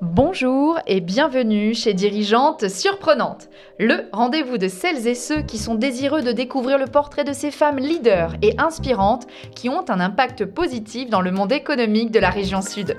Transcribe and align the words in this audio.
Bonjour 0.00 0.80
et 0.88 1.00
bienvenue 1.00 1.72
chez 1.72 1.94
Dirigeante 1.94 2.68
Surprenante, 2.68 3.48
le 3.78 4.08
rendez-vous 4.12 4.58
de 4.58 4.66
celles 4.66 5.06
et 5.06 5.14
ceux 5.14 5.42
qui 5.42 5.56
sont 5.56 5.76
désireux 5.76 6.20
de 6.20 6.32
découvrir 6.32 6.78
le 6.78 6.86
portrait 6.86 7.22
de 7.22 7.32
ces 7.32 7.52
femmes 7.52 7.78
leaders 7.78 8.34
et 8.42 8.56
inspirantes 8.58 9.28
qui 9.54 9.68
ont 9.68 9.88
un 9.88 10.00
impact 10.00 10.46
positif 10.46 11.08
dans 11.10 11.20
le 11.20 11.30
monde 11.30 11.52
économique 11.52 12.10
de 12.10 12.18
la 12.18 12.30
région 12.30 12.60
Sud. 12.60 12.96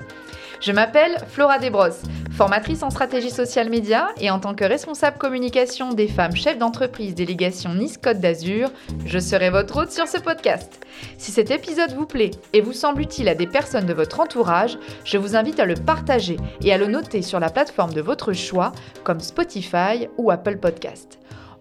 Je 0.60 0.72
m'appelle 0.72 1.18
Flora 1.28 1.58
Desbrosses, 1.58 2.02
formatrice 2.32 2.82
en 2.82 2.90
stratégie 2.90 3.30
social 3.30 3.68
média 3.68 4.08
et 4.20 4.30
en 4.30 4.40
tant 4.40 4.54
que 4.54 4.64
responsable 4.64 5.18
communication 5.18 5.92
des 5.92 6.08
femmes 6.08 6.34
chefs 6.34 6.58
d'entreprise 6.58 7.14
délégation 7.14 7.74
Nice 7.74 7.98
Côte 7.98 8.20
d'Azur, 8.20 8.70
je 9.04 9.18
serai 9.18 9.50
votre 9.50 9.76
hôte 9.76 9.92
sur 9.92 10.08
ce 10.08 10.18
podcast. 10.18 10.80
Si 11.18 11.30
cet 11.30 11.50
épisode 11.50 11.92
vous 11.92 12.06
plaît 12.06 12.30
et 12.52 12.62
vous 12.62 12.72
semble 12.72 13.02
utile 13.02 13.28
à 13.28 13.34
des 13.34 13.46
personnes 13.46 13.86
de 13.86 13.92
votre 13.92 14.20
entourage, 14.20 14.78
je 15.04 15.18
vous 15.18 15.36
invite 15.36 15.60
à 15.60 15.66
le 15.66 15.74
partager 15.74 16.38
et 16.62 16.72
à 16.72 16.78
le 16.78 16.86
noter 16.86 17.22
sur 17.22 17.38
la 17.38 17.50
plateforme 17.50 17.92
de 17.92 18.00
votre 18.00 18.32
choix 18.32 18.72
comme 19.04 19.20
Spotify 19.20 20.08
ou 20.16 20.30
Apple 20.30 20.56
Podcast. 20.56 21.18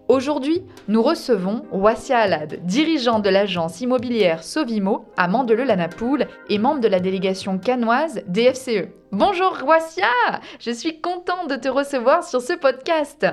Aujourd'hui, 0.07 0.61
nous 0.87 1.01
recevons 1.01 1.65
Wassia 1.71 2.19
Alad, 2.19 2.59
dirigeante 2.63 3.23
de 3.23 3.29
l'agence 3.29 3.81
immobilière 3.81 4.43
Sovimo 4.43 5.05
à 5.17 5.27
Mandeleu-la-Napoule 5.27 6.27
et 6.47 6.59
membre 6.59 6.79
de 6.81 6.87
la 6.87 6.99
délégation 6.99 7.57
canoise 7.57 8.21
DFCE. 8.27 8.89
Bonjour 9.11 9.63
Wassia, 9.65 10.05
je 10.59 10.69
suis 10.69 11.01
contente 11.01 11.49
de 11.49 11.55
te 11.55 11.69
recevoir 11.69 12.23
sur 12.23 12.41
ce 12.41 12.53
podcast. 12.53 13.25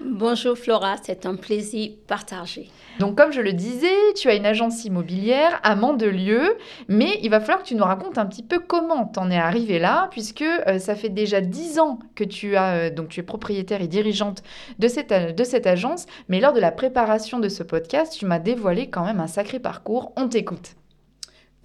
Bonjour 0.00 0.56
Flora, 0.56 0.94
c'est 1.02 1.26
un 1.26 1.34
plaisir 1.34 1.90
partagé. 2.06 2.68
Donc 3.00 3.16
comme 3.16 3.32
je 3.32 3.40
le 3.40 3.52
disais, 3.52 4.12
tu 4.14 4.28
as 4.28 4.36
une 4.36 4.46
agence 4.46 4.84
immobilière 4.84 5.58
à 5.64 5.74
Mandelieu, 5.74 6.56
mais 6.86 7.18
il 7.22 7.30
va 7.30 7.40
falloir 7.40 7.64
que 7.64 7.68
tu 7.68 7.74
nous 7.74 7.84
racontes 7.84 8.16
un 8.16 8.26
petit 8.26 8.44
peu 8.44 8.60
comment 8.60 9.06
t'en 9.06 9.28
es 9.28 9.36
arrivé 9.36 9.80
là, 9.80 10.06
puisque 10.12 10.42
euh, 10.42 10.78
ça 10.78 10.94
fait 10.94 11.08
déjà 11.08 11.40
dix 11.40 11.80
ans 11.80 11.98
que 12.14 12.22
tu 12.22 12.54
as 12.54 12.74
euh, 12.74 12.90
donc 12.90 13.08
tu 13.08 13.18
es 13.20 13.22
propriétaire 13.24 13.82
et 13.82 13.88
dirigeante 13.88 14.44
de 14.78 14.86
cette, 14.86 15.12
de 15.12 15.44
cette 15.44 15.66
agence, 15.66 16.06
mais 16.28 16.38
lors 16.38 16.52
de 16.52 16.60
la 16.60 16.70
préparation 16.70 17.40
de 17.40 17.48
ce 17.48 17.64
podcast, 17.64 18.14
tu 18.16 18.24
m'as 18.24 18.38
dévoilé 18.38 18.90
quand 18.90 19.04
même 19.04 19.18
un 19.18 19.26
sacré 19.26 19.58
parcours. 19.58 20.12
On 20.16 20.28
t'écoute. 20.28 20.76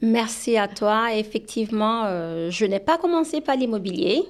Merci 0.02 0.58
à 0.58 0.67
toi. 0.67 1.13
Effectivement, 1.13 2.05
euh, 2.05 2.49
je 2.49 2.65
n'ai 2.65 2.80
pas 2.80 2.97
commencé 2.97 3.41
par 3.41 3.55
l'immobilier. 3.55 4.23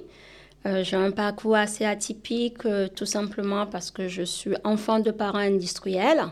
Euh, 0.66 0.82
j'ai 0.82 0.96
un 0.96 1.10
parcours 1.10 1.56
assez 1.56 1.84
atypique, 1.84 2.64
euh, 2.64 2.88
tout 2.88 3.04
simplement 3.04 3.66
parce 3.66 3.90
que 3.90 4.08
je 4.08 4.22
suis 4.22 4.54
enfant 4.64 4.98
de 4.98 5.10
parents 5.10 5.38
industriels. 5.38 6.24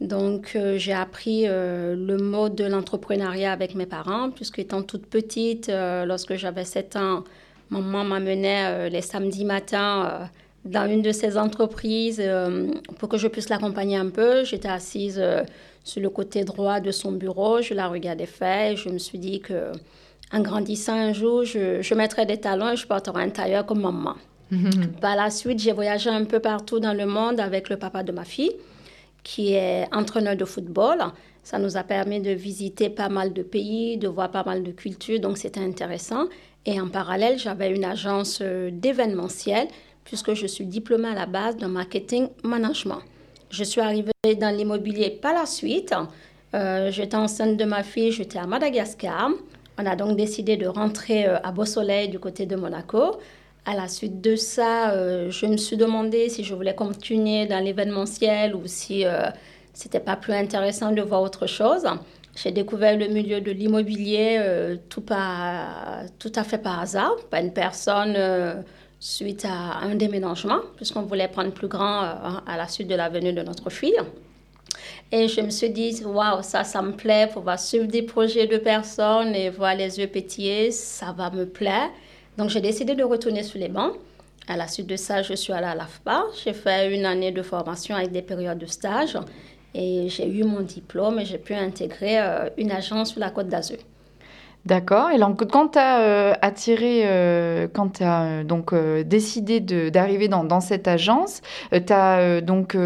Donc, 0.00 0.52
euh, 0.56 0.76
j'ai 0.76 0.92
appris 0.92 1.44
le 1.46 2.16
mode 2.16 2.54
de 2.54 2.64
l'entrepreneuriat 2.64 3.52
avec 3.52 3.74
mes 3.74 3.86
parents, 3.86 4.30
puisque 4.30 4.58
étant 4.58 4.82
toute 4.82 5.06
petite, 5.06 5.70
lorsque 5.70 6.34
j'avais 6.36 6.64
7 6.64 6.96
ans, 6.96 7.24
maman 7.68 8.04
m'amenait 8.04 8.88
les 8.88 9.02
samedis 9.02 9.44
matins 9.44 10.30
dans 10.64 10.90
une 10.90 11.02
de 11.02 11.12
ces 11.12 11.36
entreprises 11.36 12.22
pour 12.98 13.08
que 13.10 13.18
je 13.18 13.28
puisse 13.28 13.50
l'accompagner 13.50 13.96
un 13.96 14.08
peu. 14.08 14.42
J'étais 14.44 14.68
assise 14.68 15.22
sur 15.84 16.00
le 16.00 16.08
côté 16.08 16.44
droit 16.44 16.80
de 16.80 16.90
son 16.90 17.12
bureau, 17.12 17.60
je 17.60 17.74
la 17.74 17.88
regardais 17.88 18.26
faire 18.26 18.72
et 18.72 18.76
je 18.76 18.88
me 18.88 18.98
suis 18.98 19.18
dit 19.18 19.40
que 19.40 19.72
en 20.32 20.40
grandissant 20.40 20.94
un 20.94 21.12
jour, 21.12 21.44
je, 21.44 21.94
mettrai 21.94 22.26
des 22.26 22.38
talons 22.38 22.72
et 22.72 22.76
je 22.76 22.86
porterai 22.86 23.22
un 23.24 23.30
tailleur 23.30 23.66
comme 23.66 23.80
maman. 23.80 24.14
Par 25.00 25.16
la 25.16 25.30
suite, 25.30 25.60
j'ai 25.60 25.72
voyagé 25.72 26.10
un 26.10 26.24
peu 26.24 26.40
partout 26.40 26.80
dans 26.80 26.92
le 26.92 27.06
monde 27.06 27.38
avec 27.40 27.68
le 27.68 27.76
papa 27.76 28.02
de 28.02 28.12
ma 28.12 28.24
fille, 28.24 28.52
qui 29.22 29.54
est 29.54 29.86
entraîneur 29.92 30.36
de 30.36 30.44
football. 30.44 30.98
Ça 31.42 31.58
nous 31.58 31.76
a 31.76 31.82
permis 31.82 32.20
de 32.20 32.32
visiter 32.32 32.90
pas 32.90 33.08
mal 33.08 33.32
de 33.32 33.42
pays, 33.42 33.96
de 33.96 34.08
voir 34.08 34.30
pas 34.30 34.44
mal 34.44 34.62
de 34.62 34.72
cultures, 34.72 35.20
donc 35.20 35.38
c'était 35.38 35.60
intéressant. 35.60 36.26
Et 36.66 36.80
en 36.80 36.88
parallèle, 36.88 37.38
j'avais 37.38 37.74
une 37.74 37.84
agence 37.84 38.40
euh, 38.42 38.70
d'événementiel, 38.72 39.68
puisque 40.04 40.34
je 40.34 40.46
suis 40.46 40.66
diplômée 40.66 41.08
à 41.08 41.14
la 41.14 41.26
base 41.26 41.56
de 41.56 41.66
marketing 41.66 42.28
management. 42.42 43.00
Je 43.50 43.64
suis 43.64 43.80
arrivée 43.80 44.12
dans 44.38 44.54
l'immobilier 44.54 45.10
par 45.10 45.32
la 45.32 45.46
suite. 45.46 45.94
Euh, 46.54 46.90
j'étais 46.90 47.16
enceinte 47.16 47.56
de 47.56 47.64
ma 47.64 47.82
fille, 47.82 48.12
j'étais 48.12 48.38
à 48.38 48.46
Madagascar. 48.46 49.30
On 49.82 49.86
a 49.86 49.96
donc 49.96 50.14
décidé 50.14 50.58
de 50.58 50.66
rentrer 50.66 51.26
euh, 51.26 51.38
à 51.42 51.52
Beau 51.52 51.64
Soleil 51.64 52.08
du 52.08 52.18
côté 52.18 52.44
de 52.44 52.54
Monaco. 52.54 53.16
À 53.64 53.74
la 53.74 53.88
suite 53.88 54.20
de 54.20 54.36
ça, 54.36 54.90
euh, 54.90 55.30
je 55.30 55.46
me 55.46 55.56
suis 55.56 55.78
demandé 55.78 56.28
si 56.28 56.44
je 56.44 56.54
voulais 56.54 56.74
continuer 56.74 57.46
dans 57.46 57.64
l'événementiel 57.64 58.54
ou 58.54 58.62
si 58.66 59.06
euh, 59.06 59.30
c'était 59.72 60.00
pas 60.00 60.16
plus 60.16 60.34
intéressant 60.34 60.92
de 60.92 61.00
voir 61.00 61.22
autre 61.22 61.46
chose. 61.46 61.86
J'ai 62.36 62.52
découvert 62.52 62.98
le 62.98 63.08
milieu 63.08 63.40
de 63.40 63.50
l'immobilier 63.50 64.38
tout, 64.88 65.02
tout 66.18 66.32
à 66.34 66.44
fait 66.44 66.58
par 66.58 66.80
hasard, 66.80 67.16
pas 67.28 67.40
une 67.40 67.52
personne 67.52 68.16
suite 69.00 69.44
à 69.44 69.84
un 69.84 69.96
déménagement, 69.96 70.60
puisqu'on 70.76 71.02
voulait 71.02 71.26
prendre 71.26 71.50
plus 71.50 71.66
grand 71.66 72.02
à 72.46 72.56
la 72.56 72.68
suite 72.68 72.86
de 72.86 72.94
la 72.94 73.08
venue 73.08 73.32
de 73.32 73.42
notre 73.42 73.68
fille. 73.68 73.98
Et 75.12 75.26
je 75.26 75.40
me 75.40 75.50
suis 75.50 75.70
dit, 75.70 76.02
waouh, 76.04 76.42
ça, 76.42 76.62
ça 76.62 76.80
me 76.82 76.92
plaît, 76.92 77.28
pouvoir 77.32 77.58
suivre 77.58 77.86
des 77.86 78.02
projets 78.02 78.46
de 78.46 78.58
personnes 78.58 79.34
et 79.34 79.50
voir 79.50 79.74
les 79.74 79.98
yeux 79.98 80.06
pétiller, 80.06 80.70
ça 80.70 81.12
va 81.12 81.30
me 81.30 81.46
plaire. 81.46 81.90
Donc, 82.38 82.50
j'ai 82.50 82.60
décidé 82.60 82.94
de 82.94 83.02
retourner 83.02 83.42
sur 83.42 83.58
les 83.58 83.68
bancs. 83.68 83.94
À 84.46 84.56
la 84.56 84.68
suite 84.68 84.86
de 84.86 84.96
ça, 84.96 85.22
je 85.22 85.34
suis 85.34 85.52
allée 85.52 85.66
à 85.66 85.74
l'AFPA. 85.74 86.24
J'ai 86.44 86.52
fait 86.52 86.94
une 86.94 87.04
année 87.06 87.32
de 87.32 87.42
formation 87.42 87.96
avec 87.96 88.12
des 88.12 88.22
périodes 88.22 88.58
de 88.58 88.66
stage. 88.66 89.18
Et 89.74 90.08
j'ai 90.08 90.28
eu 90.28 90.44
mon 90.44 90.60
diplôme 90.60 91.18
et 91.18 91.24
j'ai 91.24 91.38
pu 91.38 91.54
intégrer 91.54 92.20
euh, 92.20 92.48
une 92.56 92.70
agence 92.70 93.10
sur 93.10 93.20
la 93.20 93.30
Côte 93.30 93.48
d'Azur. 93.48 93.78
D'accord. 94.66 95.10
Et 95.10 95.18
donc, 95.18 95.46
quand 95.50 95.68
tu 95.68 95.78
as 95.78 96.00
euh, 96.00 96.34
attiré, 96.42 97.02
euh, 97.04 97.66
quand 97.72 97.98
tu 97.98 98.02
as 98.02 98.22
euh, 98.22 98.44
donc 98.44 98.74
décidé 99.04 99.60
d'arriver 99.60 100.28
dans, 100.28 100.44
dans, 100.44 100.60
cette 100.60 100.86
agence, 100.86 101.40
tu 101.72 101.92
as 101.92 102.40
donc 102.40 102.76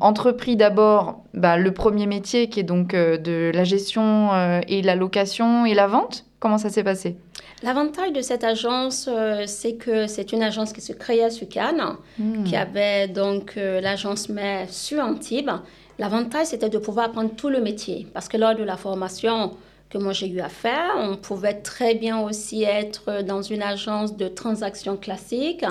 entrepris 0.00 0.56
d'abord 0.56 1.24
bah, 1.34 1.56
le 1.56 1.72
premier 1.72 2.06
métier 2.06 2.48
qui 2.48 2.60
est 2.60 2.64
donc 2.64 2.94
de 2.94 3.50
la 3.54 3.64
gestion 3.64 4.30
et 4.68 4.82
la 4.82 4.94
location 4.94 5.64
et 5.64 5.74
la 5.74 5.86
vente. 5.86 6.24
Comment 6.38 6.58
ça 6.58 6.70
s'est 6.70 6.84
passé? 6.84 7.16
L'avantage 7.62 8.12
de 8.12 8.20
cette 8.20 8.42
agence, 8.42 9.08
c'est 9.46 9.74
que 9.74 10.08
c'est 10.08 10.32
une 10.32 10.42
agence 10.42 10.72
qui 10.72 10.80
se 10.80 10.92
créait 10.92 11.30
sur 11.30 11.48
Cannes, 11.48 11.96
hmm. 12.18 12.44
qui 12.44 12.56
avait 12.56 13.06
donc 13.08 13.54
l'agence 13.56 14.28
mère 14.28 14.68
sur 14.68 15.02
Antibes. 15.02 15.50
L'avantage, 15.98 16.46
c'était 16.46 16.68
de 16.68 16.78
pouvoir 16.78 17.06
apprendre 17.06 17.30
tout 17.36 17.48
le 17.48 17.60
métier. 17.60 18.06
Parce 18.12 18.28
que 18.28 18.36
lors 18.36 18.56
de 18.56 18.64
la 18.64 18.76
formation, 18.76 19.52
que 19.92 19.98
moi 19.98 20.12
j'ai 20.12 20.28
eu 20.28 20.40
à 20.40 20.48
faire. 20.48 20.94
On 20.96 21.16
pouvait 21.16 21.54
très 21.54 21.94
bien 21.94 22.20
aussi 22.20 22.64
être 22.64 23.22
dans 23.22 23.42
une 23.42 23.62
agence 23.62 24.16
de 24.16 24.26
transactions 24.26 24.96
classiques, 24.96 25.66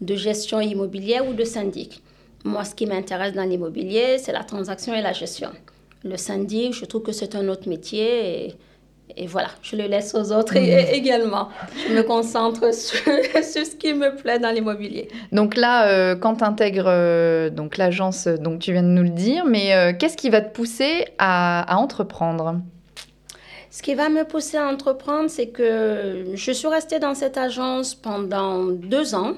de 0.00 0.14
gestion 0.16 0.60
immobilière 0.60 1.28
ou 1.28 1.34
de 1.34 1.44
syndic. 1.44 2.02
Moi, 2.44 2.64
ce 2.64 2.74
qui 2.74 2.86
m'intéresse 2.86 3.34
dans 3.34 3.44
l'immobilier, 3.44 4.16
c'est 4.18 4.32
la 4.32 4.44
transaction 4.44 4.94
et 4.94 5.02
la 5.02 5.12
gestion. 5.12 5.50
Le 6.02 6.16
syndic, 6.16 6.72
je 6.72 6.84
trouve 6.86 7.02
que 7.02 7.12
c'est 7.12 7.34
un 7.34 7.46
autre 7.48 7.68
métier 7.68 8.54
et, 9.16 9.26
voilà, 9.26 9.48
je 9.62 9.74
le 9.74 9.84
laisse 9.84 10.14
aux 10.14 10.32
autres 10.32 10.54
mmh. 10.54 10.92
également. 10.94 11.48
Je 11.88 11.92
me 11.92 12.02
concentre 12.02 12.60
sur, 12.74 12.96
ce 13.02 13.76
qui 13.76 13.92
me 13.92 14.16
plaît 14.16 14.38
dans 14.38 14.50
l'immobilier. 14.50 15.08
Donc 15.32 15.56
là, 15.56 15.88
euh, 15.88 16.14
quand 16.14 16.36
tu 16.36 16.44
intègres 16.44 16.84
euh, 16.86 17.50
donc 17.50 17.76
l'agence, 17.76 18.28
donc 18.28 18.60
tu 18.60 18.72
viens 18.72 18.82
de 18.82 18.88
nous 18.88 19.02
le 19.02 19.10
dire, 19.10 19.44
mais 19.44 19.74
euh, 19.74 19.92
qu'est-ce 19.98 20.16
qui 20.16 20.30
va 20.30 20.40
te 20.40 20.54
pousser 20.54 21.06
à 21.18 21.76
entreprendre? 21.76 22.62
Ce 23.70 23.82
qui 23.82 23.94
va 23.94 24.08
me 24.08 24.24
pousser 24.24 24.56
à 24.56 24.66
entreprendre, 24.66 25.28
c'est 25.28 25.48
que 25.48 26.24
je 26.34 26.52
suis 26.52 26.68
restée 26.68 26.98
dans 26.98 27.14
cette 27.14 27.36
agence 27.36 27.94
pendant 27.94 28.64
deux 28.66 29.14
ans. 29.14 29.34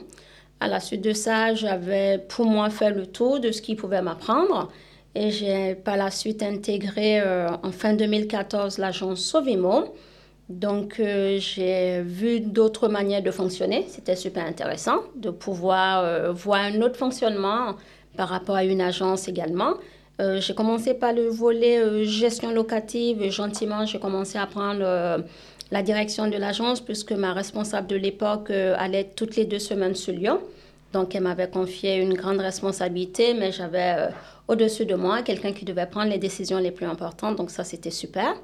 À 0.60 0.68
la 0.68 0.78
suite 0.78 1.02
de 1.02 1.12
ça, 1.12 1.54
j'avais 1.54 2.18
pour 2.18 2.46
moi 2.46 2.70
fait 2.70 2.90
le 2.90 3.06
tour 3.06 3.40
de 3.40 3.50
ce 3.50 3.60
qu'ils 3.62 3.76
pouvaient 3.76 4.02
m'apprendre. 4.02 4.70
Et 5.14 5.30
j'ai 5.30 5.74
par 5.74 5.96
la 5.96 6.10
suite 6.10 6.42
intégré 6.42 7.20
euh, 7.20 7.48
en 7.62 7.72
fin 7.72 7.94
2014 7.94 8.78
l'agence 8.78 9.20
Sovimo. 9.20 9.94
Donc 10.48 11.00
euh, 11.00 11.38
j'ai 11.40 12.02
vu 12.02 12.40
d'autres 12.40 12.88
manières 12.88 13.22
de 13.22 13.30
fonctionner. 13.30 13.86
C'était 13.88 14.16
super 14.16 14.44
intéressant 14.44 15.00
de 15.16 15.30
pouvoir 15.30 16.04
euh, 16.04 16.32
voir 16.32 16.60
un 16.60 16.80
autre 16.82 16.96
fonctionnement 16.96 17.74
par 18.16 18.28
rapport 18.28 18.56
à 18.56 18.64
une 18.64 18.80
agence 18.80 19.28
également. 19.28 19.74
Euh, 20.20 20.40
j'ai 20.40 20.54
commencé 20.54 20.92
par 20.92 21.14
le 21.14 21.28
volet 21.28 21.78
euh, 21.78 22.04
gestion 22.04 22.50
locative 22.50 23.30
gentiment, 23.30 23.86
j'ai 23.86 23.98
commencé 23.98 24.36
à 24.36 24.46
prendre 24.46 24.82
euh, 24.82 25.18
la 25.70 25.82
direction 25.82 26.28
de 26.28 26.36
l'agence 26.36 26.82
puisque 26.82 27.12
ma 27.12 27.32
responsable 27.32 27.86
de 27.86 27.96
l'époque 27.96 28.50
allait 28.50 29.04
toutes 29.04 29.36
les 29.36 29.46
deux 29.46 29.58
semaines 29.58 29.94
sur 29.94 30.12
Lyon. 30.12 30.40
Donc, 30.92 31.14
elle 31.14 31.22
m'avait 31.22 31.48
confié 31.48 31.96
une 31.96 32.14
grande 32.14 32.40
responsabilité, 32.40 33.32
mais 33.32 33.52
j'avais 33.52 34.08
au-dessus 34.48 34.84
de 34.84 34.96
moi 34.96 35.22
quelqu'un 35.22 35.52
qui 35.52 35.64
devait 35.64 35.86
prendre 35.86 36.10
les 36.10 36.18
décisions 36.18 36.58
les 36.58 36.72
plus 36.72 36.86
importantes. 36.86 37.36
Donc, 37.36 37.52
ça, 37.52 37.62
c'était 37.62 37.92
super. 37.92 38.34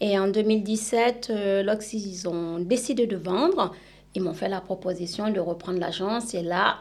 Et 0.00 0.18
en 0.18 0.26
2017, 0.26 1.32
lorsqu'ils 1.64 2.28
ont 2.28 2.58
décidé 2.58 3.06
de 3.06 3.16
vendre, 3.16 3.72
ils 4.16 4.22
m'ont 4.22 4.34
fait 4.34 4.48
la 4.48 4.60
proposition 4.60 5.30
de 5.30 5.38
reprendre 5.38 5.78
l'agence. 5.78 6.34
Et 6.34 6.42
là, 6.42 6.78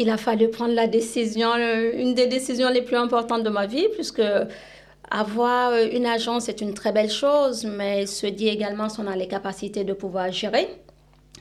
il 0.00 0.08
a 0.08 0.16
fallu 0.16 0.48
prendre 0.48 0.74
la 0.74 0.86
décision, 0.86 1.50
une 1.56 2.14
des 2.14 2.26
décisions 2.26 2.70
les 2.70 2.82
plus 2.82 2.96
importantes 2.96 3.44
de 3.44 3.50
ma 3.50 3.66
vie, 3.66 3.86
puisque 3.92 4.22
avoir 5.10 5.72
euh, 5.72 5.86
une 5.92 6.06
agence 6.06 6.48
est 6.48 6.60
une 6.62 6.74
très 6.74 6.90
belle 6.90 7.10
chose, 7.10 7.64
mais 7.64 8.06
se 8.06 8.26
dit 8.26 8.48
également 8.48 8.88
si 8.88 9.00
on 9.00 9.06
a 9.06 9.14
les 9.14 9.28
capacités 9.28 9.84
de 9.84 9.92
pouvoir 9.92 10.32
gérer. 10.32 10.68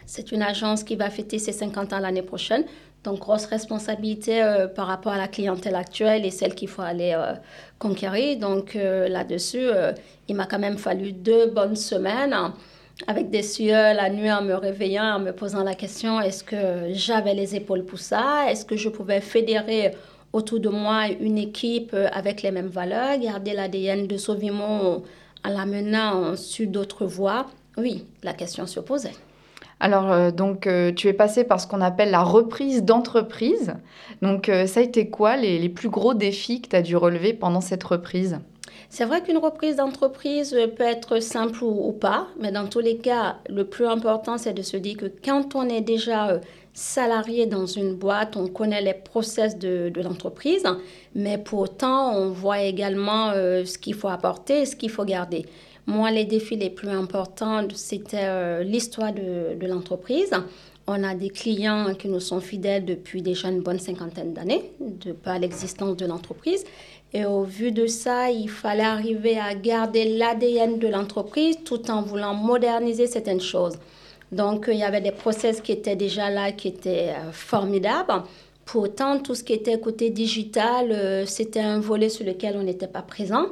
C'est 0.05 0.31
une 0.31 0.41
agence 0.41 0.83
qui 0.83 0.95
va 0.95 1.09
fêter 1.09 1.39
ses 1.39 1.53
50 1.53 1.93
ans 1.93 1.99
l'année 1.99 2.21
prochaine. 2.21 2.65
Donc, 3.03 3.19
grosse 3.19 3.45
responsabilité 3.45 4.43
euh, 4.43 4.67
par 4.67 4.87
rapport 4.87 5.13
à 5.13 5.17
la 5.17 5.29
clientèle 5.29 5.75
actuelle 5.75 6.25
et 6.25 6.31
celle 6.31 6.53
qu'il 6.53 6.67
faut 6.67 6.81
aller 6.81 7.13
euh, 7.15 7.33
conquérir. 7.77 8.37
Donc, 8.37 8.75
euh, 8.75 9.07
là-dessus, 9.07 9.67
il 10.27 10.35
m'a 10.35 10.45
quand 10.45 10.59
même 10.59 10.77
fallu 10.77 11.13
deux 11.13 11.47
bonnes 11.47 11.77
semaines 11.77 12.33
hein, 12.33 12.53
avec 13.07 13.29
des 13.29 13.43
sueurs 13.43 13.93
la 13.93 14.09
nuit 14.09 14.31
en 14.31 14.41
me 14.41 14.53
réveillant, 14.53 15.15
en 15.15 15.19
me 15.19 15.31
posant 15.31 15.63
la 15.63 15.75
question 15.75 16.19
est-ce 16.19 16.43
que 16.43 16.91
j'avais 16.91 17.33
les 17.33 17.55
épaules 17.55 17.85
pour 17.85 17.99
ça? 17.99 18.49
Est-ce 18.49 18.65
que 18.65 18.75
je 18.75 18.89
pouvais 18.89 19.21
fédérer 19.21 19.91
autour 20.33 20.59
de 20.59 20.69
moi 20.69 21.07
une 21.19 21.37
équipe 21.37 21.95
avec 22.11 22.41
les 22.41 22.51
mêmes 22.51 22.67
valeurs, 22.67 23.17
garder 23.19 23.53
l'ADN 23.53 24.05
de 24.05 24.17
Sauvimont 24.17 25.03
en 25.45 25.49
l'amenant 25.49 26.35
sur 26.35 26.67
d'autres 26.67 27.05
voies? 27.05 27.47
Oui, 27.77 28.05
la 28.23 28.33
question 28.33 28.67
se 28.67 28.79
posait. 28.79 29.13
Alors, 29.79 30.11
euh, 30.11 30.31
donc, 30.31 30.67
euh, 30.67 30.91
tu 30.91 31.07
es 31.07 31.13
passé 31.13 31.43
par 31.43 31.59
ce 31.59 31.67
qu'on 31.67 31.81
appelle 31.81 32.11
la 32.11 32.23
reprise 32.23 32.83
d'entreprise. 32.83 33.73
Donc, 34.21 34.49
euh, 34.49 34.67
ça 34.67 34.81
a 34.81 34.83
été 34.83 35.09
quoi 35.09 35.37
les, 35.37 35.69
plus 35.69 35.89
gros 35.89 36.13
défis 36.13 36.61
que 36.61 36.69
tu 36.69 36.75
as 36.75 36.81
dû 36.81 36.97
relever 36.97 37.33
pendant 37.33 37.61
cette 37.61 37.83
reprise? 37.83 38.39
C'est 38.89 39.05
vrai 39.05 39.21
qu'une 39.21 39.37
reprise 39.37 39.75
d'entreprise 39.75 40.57
peut 40.75 40.83
être 40.83 41.21
simple 41.21 41.63
ou, 41.63 41.91
pas, 41.91 42.27
mais 42.39 42.51
dans 42.51 42.67
tous 42.67 42.79
les 42.79 42.97
cas, 42.97 43.37
le 43.47 43.63
plus 43.63 43.85
important, 43.85 44.37
c'est 44.37 44.53
de 44.53 44.63
se 44.63 44.77
dire 44.77 44.97
que 44.97 45.05
quand 45.23 45.55
on 45.55 45.69
est 45.69 45.81
déjà 45.81 46.41
salarié 46.73 47.45
dans 47.45 47.67
une 47.67 47.93
boîte, 47.93 48.35
on 48.35 48.47
connaît 48.47 48.81
les 48.81 48.95
process 48.95 49.57
de, 49.59 49.91
l'entreprise, 50.01 50.63
mais 51.13 51.37
pour 51.37 51.59
autant, 51.59 52.15
on 52.15 52.29
voit 52.29 52.61
également 52.61 53.31
ce 53.33 53.77
qu'il 53.77 53.93
faut 53.93 54.07
apporter 54.07 54.61
et 54.61 54.65
ce 54.65 54.75
qu'il 54.75 54.89
faut 54.89 55.05
garder. 55.05 55.45
Moi, 55.89 56.11
les 56.11 56.25
défis 56.25 56.55
les 56.55 56.69
plus 56.69 56.89
importants, 56.89 57.67
c'était 57.73 58.17
euh, 58.21 58.63
l'histoire 58.63 59.11
de, 59.11 59.55
de 59.59 59.67
l'entreprise. 59.67 60.31
On 60.85 61.03
a 61.03 61.15
des 61.15 61.29
clients 61.29 61.95
qui 61.95 62.07
nous 62.09 62.19
sont 62.19 62.39
fidèles 62.41 62.85
depuis 62.85 63.23
déjà 63.23 63.49
une 63.49 63.61
bonne 63.61 63.79
cinquantaine 63.79 64.33
d'années, 64.33 64.71
de 64.79 65.13
par 65.13 65.39
l'existence 65.39 65.97
de 65.97 66.05
l'entreprise. 66.05 66.63
Et 67.13 67.25
au 67.25 67.43
vu 67.43 67.71
de 67.71 67.87
ça, 67.87 68.29
il 68.29 68.49
fallait 68.49 68.83
arriver 68.83 69.39
à 69.39 69.55
garder 69.55 70.17
l'ADN 70.17 70.77
de 70.77 70.87
l'entreprise 70.87 71.57
tout 71.65 71.89
en 71.89 72.01
voulant 72.01 72.35
moderniser 72.35 73.07
certaines 73.07 73.41
choses. 73.41 73.79
Donc, 74.31 74.65
il 74.71 74.77
y 74.77 74.83
avait 74.83 75.01
des 75.01 75.11
process 75.11 75.59
qui 75.59 75.71
étaient 75.71 75.95
déjà 75.95 76.29
là, 76.29 76.51
qui 76.51 76.67
étaient 76.67 77.09
euh, 77.09 77.31
formidables. 77.31 78.23
Pourtant, 78.65 79.17
tout 79.17 79.33
ce 79.33 79.43
qui 79.43 79.53
était 79.53 79.79
côté 79.79 80.11
digital, 80.11 80.91
euh, 80.91 81.25
c'était 81.25 81.61
un 81.61 81.79
volet 81.79 82.09
sur 82.09 82.25
lequel 82.25 82.55
on 82.55 82.63
n'était 82.63 82.87
pas 82.87 83.01
présent. 83.01 83.47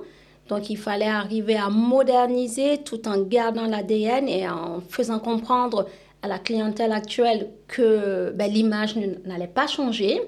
Donc 0.47 0.69
il 0.69 0.77
fallait 0.77 1.07
arriver 1.07 1.55
à 1.55 1.69
moderniser 1.69 2.77
tout 2.83 3.07
en 3.07 3.21
gardant 3.21 3.65
l'ADN 3.65 4.27
et 4.29 4.47
en 4.47 4.81
faisant 4.87 5.19
comprendre 5.19 5.87
à 6.21 6.27
la 6.27 6.39
clientèle 6.39 6.91
actuelle 6.91 7.49
que 7.67 8.31
ben, 8.31 8.51
l'image 8.51 8.95
n'allait 9.25 9.47
pas 9.47 9.67
changer, 9.67 10.21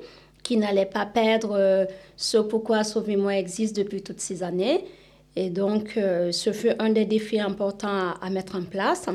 qu'il 0.49 0.59
n'allait 0.59 0.87
pas 0.87 1.05
perdre 1.05 1.55
euh, 1.55 1.85
ce 2.17 2.39
pourquoi 2.39 2.83
Sauve-moi 2.83 3.35
existe 3.37 3.75
depuis 3.75 4.01
toutes 4.01 4.19
ces 4.19 4.41
années. 4.41 4.83
Et 5.35 5.51
donc 5.51 5.93
euh, 5.95 6.31
ce 6.31 6.51
fut 6.51 6.71
un 6.79 6.89
des 6.89 7.05
défis 7.05 7.39
importants 7.39 8.13
à, 8.19 8.29
mettre 8.31 8.55
en 8.57 8.63
place. 8.63 9.05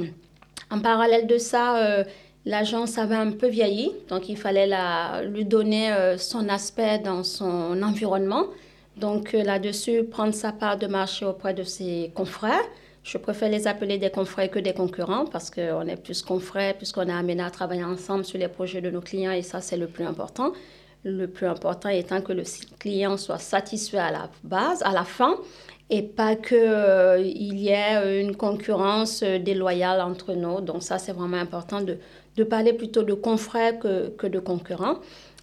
En 0.70 0.78
parallèle 0.78 1.26
de 1.26 1.36
ça, 1.36 1.76
euh, 1.78 2.04
l'agence 2.44 2.98
avait 2.98 3.16
un 3.16 3.32
peu 3.32 3.48
vieilli, 3.48 3.90
donc 4.08 4.28
il 4.28 4.36
fallait 4.36 4.68
la, 4.68 5.22
lui 5.24 5.44
donner 5.44 5.92
son 6.18 6.48
aspect 6.48 7.00
dans 7.00 7.24
son 7.24 7.82
environnement. 7.82 8.44
Donc 8.96 9.32
là-dessus, 9.32 10.04
prendre 10.04 10.34
sa 10.34 10.52
part 10.52 10.78
de 10.78 10.86
marché 10.86 11.24
auprès 11.26 11.52
de 11.52 11.64
ses 11.64 12.12
confrères. 12.14 12.68
Je 13.02 13.18
préfère 13.18 13.50
les 13.50 13.66
appeler 13.66 13.98
des 13.98 14.10
confrères 14.10 14.50
que 14.50 14.60
des 14.60 14.72
concurrents 14.72 15.24
parce 15.26 15.50
qu'on 15.50 15.86
est 15.88 16.00
plus 16.00 16.22
confrères, 16.22 16.74
puisqu'on 16.76 17.08
a 17.08 17.16
amené 17.16 17.42
à 17.42 17.50
travailler 17.50 17.84
ensemble 17.84 18.24
sur 18.24 18.38
les 18.38 18.48
projets 18.48 18.80
de 18.80 18.90
nos 18.90 19.00
clients 19.00 19.32
et 19.32 19.42
ça, 19.42 19.60
c'est 19.60 19.76
le 19.76 19.88
plus 19.88 20.04
important. 20.04 20.52
Le 21.04 21.26
plus 21.26 21.46
important 21.46 21.90
étant 21.90 22.22
que 22.22 22.32
le 22.32 22.44
client 22.78 23.18
soit 23.18 23.38
satisfait 23.38 23.98
à 23.98 24.10
la 24.10 24.30
base, 24.42 24.82
à 24.82 24.92
la 24.92 25.04
fin, 25.04 25.36
et 25.90 26.02
pas 26.02 26.34
qu'il 26.34 26.56
euh, 26.58 27.20
y 27.20 27.68
ait 27.68 28.22
une 28.22 28.34
concurrence 28.36 29.22
déloyale 29.22 30.00
entre 30.00 30.32
nous. 30.32 30.62
Donc 30.62 30.82
ça, 30.82 30.98
c'est 30.98 31.12
vraiment 31.12 31.36
important 31.36 31.82
de, 31.82 31.98
de, 32.36 32.44
parler 32.44 32.72
plutôt 32.72 33.02
de 33.02 33.12
confrères 33.12 33.78
que, 33.78 34.08
que 34.16 34.26
de 34.26 34.38
concurrents. 34.38 34.96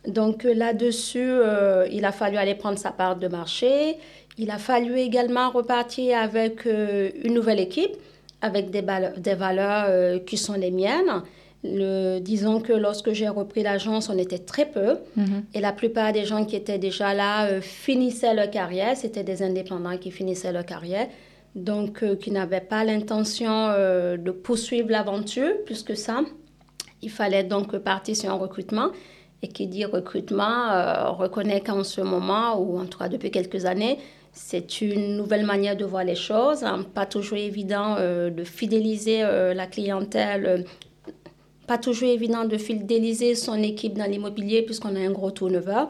Donc 0.07 0.43
là-dessus, 0.43 1.19
euh, 1.19 1.87
il 1.91 2.05
a 2.05 2.11
fallu 2.11 2.37
aller 2.37 2.55
prendre 2.55 2.79
sa 2.79 2.91
part 2.91 3.17
de 3.17 3.27
marché. 3.27 3.97
Il 4.39 4.49
a 4.49 4.57
fallu 4.57 4.97
également 4.97 5.51
repartir 5.51 6.17
avec 6.17 6.65
euh, 6.65 7.11
une 7.23 7.35
nouvelle 7.35 7.59
équipe, 7.59 7.95
avec 8.41 8.71
des 8.71 9.35
valeurs 9.35 10.25
qui 10.25 10.37
sont 10.37 10.53
les 10.53 10.71
miennes. 10.71 11.21
Le, 11.63 12.19
disons 12.19 12.59
que 12.59 12.73
lorsque 12.73 13.11
j'ai 13.11 13.29
repris 13.29 13.61
l'agence, 13.63 14.09
on 14.09 14.17
était 14.17 14.39
très 14.39 14.65
peu. 14.65 14.97
Mhm. 15.15 15.43
Et 15.53 15.59
la 15.59 15.73
plupart 15.73 16.11
des 16.11 16.25
gens 16.25 16.45
qui 16.45 16.55
étaient 16.55 16.79
déjà 16.79 17.13
là 17.13 17.61
finissaient 17.61 18.33
leur 18.33 18.49
carrière. 18.49 18.97
C'était 18.97 19.23
des 19.23 19.43
indépendants 19.43 19.97
qui 19.97 20.11
finissaient 20.11 20.51
leur 20.51 20.65
carrière. 20.65 21.07
Donc, 21.53 22.03
qui 22.19 22.31
n'avaient 22.31 22.61
pas 22.61 22.83
l'intention 22.83 23.67
de 24.17 24.31
poursuivre 24.31 24.89
l'aventure 24.89 25.51
plus 25.65 25.83
que 25.83 25.95
ça. 25.95 26.21
Il 27.01 27.09
fallait 27.09 27.43
donc 27.43 27.77
partir 27.77 28.15
sur 28.15 28.29
un 28.29 28.35
recrutement. 28.35 28.91
Et 29.43 29.47
qui 29.47 29.67
dit 29.67 29.85
recrutement 29.85 30.69
euh, 30.71 31.09
reconnaît 31.09 31.61
qu'en 31.61 31.83
ce 31.83 32.01
moment, 32.01 32.59
ou 32.59 32.77
en 32.77 32.85
tout 32.85 32.99
cas 32.99 33.09
depuis 33.09 33.31
quelques 33.31 33.65
années, 33.65 33.97
c'est 34.33 34.81
une 34.81 35.17
nouvelle 35.17 35.45
manière 35.45 35.75
de 35.75 35.83
voir 35.83 36.03
les 36.03 36.15
choses. 36.15 36.63
Hein. 36.63 36.85
Pas 36.93 37.07
toujours 37.07 37.39
évident 37.39 37.95
euh, 37.97 38.29
de 38.29 38.43
fidéliser 38.43 39.23
euh, 39.23 39.55
la 39.55 39.65
clientèle, 39.65 40.65
pas 41.67 41.77
toujours 41.77 42.09
évident 42.09 42.45
de 42.45 42.57
fidéliser 42.57 43.35
son 43.35 43.55
équipe 43.55 43.97
dans 43.97 44.09
l'immobilier 44.09 44.61
puisqu'on 44.61 44.95
a 44.95 44.99
un 44.99 45.11
gros 45.11 45.31
turnover. 45.31 45.85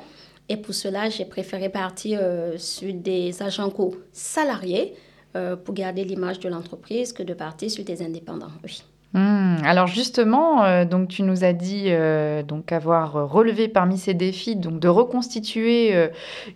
Et 0.50 0.58
pour 0.58 0.74
cela, 0.74 1.10
j'ai 1.10 1.26
préféré 1.26 1.70
partir 1.70 2.20
sur 2.58 2.94
des 2.94 3.42
agents 3.42 3.70
co 3.70 3.96
salariés 4.12 4.94
pour 5.34 5.74
garder 5.74 6.04
l'image 6.04 6.40
de 6.40 6.50
l'entreprise 6.50 7.14
que 7.14 7.24
de 7.24 7.34
partir 7.34 7.72
sur 7.72 7.86
des 7.86 8.02
indépendants. 8.02 8.52
Oui. 8.64 8.84
Hmm, 9.14 9.58
alors 9.66 9.88
justement, 9.88 10.64
euh, 10.64 10.86
donc 10.86 11.10
tu 11.10 11.24
nous 11.24 11.44
as 11.44 11.52
dit 11.52 11.88
euh, 11.88 12.44
donc 12.44 12.72
avoir 12.72 13.30
relevé 13.30 13.68
parmi 13.68 13.98
ces 13.98 14.14
défis 14.14 14.56
donc 14.56 14.80
de 14.80 14.88
reconstituer 14.88 15.94
euh, 15.94 16.08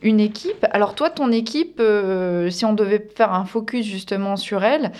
une 0.01 0.21
équipe. 0.21 0.65
Alors 0.71 0.95
toi, 0.95 1.09
ton 1.09 1.33
équipe, 1.33 1.81
si 2.49 2.63
on 2.65 2.73
devait 2.73 3.05
faire 3.13 3.33
un 3.33 3.43
focus 3.43 3.85
justement 3.85 4.37
sur 4.37 4.63
elle, 4.63 4.91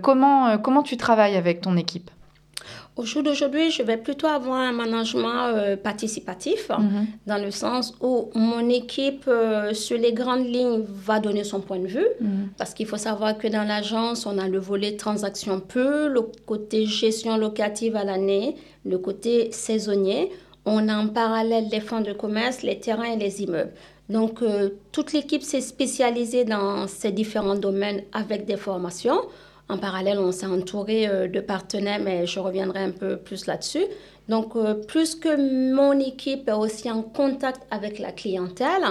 comment 0.00 0.56
comment 0.58 0.82
tu 0.82 0.96
travailles 0.96 1.36
avec 1.36 1.60
ton 1.60 1.76
équipe? 1.76 2.10
Au 2.96 3.04
jour 3.04 3.22
d'aujourd'hui, 3.22 3.70
je 3.70 3.82
vais 3.82 3.96
plutôt 3.96 4.26
avoir 4.26 4.58
un 4.58 4.72
management 4.72 5.46
euh, 5.46 5.76
participatif, 5.76 6.68
mhm. 6.68 7.06
dans 7.26 7.42
le 7.42 7.50
sens 7.50 7.94
où 8.02 8.30
mon 8.34 8.68
équipe, 8.68 9.24
euh, 9.28 9.72
sur 9.72 9.96
les 9.96 10.12
grandes 10.12 10.46
lignes, 10.46 10.82
va 10.86 11.18
donner 11.18 11.42
son 11.42 11.60
point 11.60 11.78
de 11.78 11.86
vue. 11.86 12.06
Mhm. 12.20 12.50
Parce 12.58 12.74
qu'il 12.74 12.86
faut 12.86 12.98
savoir 12.98 13.38
que 13.38 13.48
dans 13.48 13.66
l'agence, 13.66 14.26
on 14.26 14.36
a 14.36 14.46
le 14.46 14.58
volet 14.58 14.96
transaction 14.96 15.60
peu, 15.60 16.08
le 16.08 16.22
côté 16.44 16.84
gestion 16.84 17.38
locative 17.38 17.96
à 17.96 18.04
l'année, 18.04 18.56
le 18.84 18.98
côté 18.98 19.50
saisonnier. 19.52 20.30
On 20.66 20.88
a 20.88 20.96
en 20.96 21.08
parallèle 21.08 21.68
les 21.72 21.80
fonds 21.80 22.02
de 22.02 22.12
commerce, 22.12 22.62
les 22.62 22.78
terrains 22.78 23.12
et 23.12 23.16
les 23.16 23.42
immeubles. 23.42 23.72
Donc, 24.10 24.42
euh, 24.42 24.68
toute 24.92 25.14
l'équipe 25.14 25.42
s'est 25.42 25.62
spécialisée 25.62 26.44
dans 26.44 26.86
ces 26.86 27.10
différents 27.10 27.54
domaines 27.54 28.02
avec 28.12 28.44
des 28.44 28.58
formations. 28.58 29.20
En 29.68 29.78
parallèle, 29.78 30.18
on 30.18 30.32
s'est 30.32 30.46
entouré 30.46 31.08
euh, 31.08 31.28
de 31.28 31.40
partenaires, 31.40 32.00
mais 32.00 32.26
je 32.26 32.40
reviendrai 32.40 32.80
un 32.80 32.90
peu 32.90 33.16
plus 33.16 33.46
là-dessus. 33.46 33.84
Donc, 34.28 34.54
euh, 34.56 34.74
plus 34.74 35.14
que 35.14 35.72
mon 35.74 35.98
équipe 35.98 36.48
est 36.48 36.52
aussi 36.52 36.90
en 36.90 37.02
contact 37.02 37.62
avec 37.70 37.98
la 37.98 38.12
clientèle, 38.12 38.84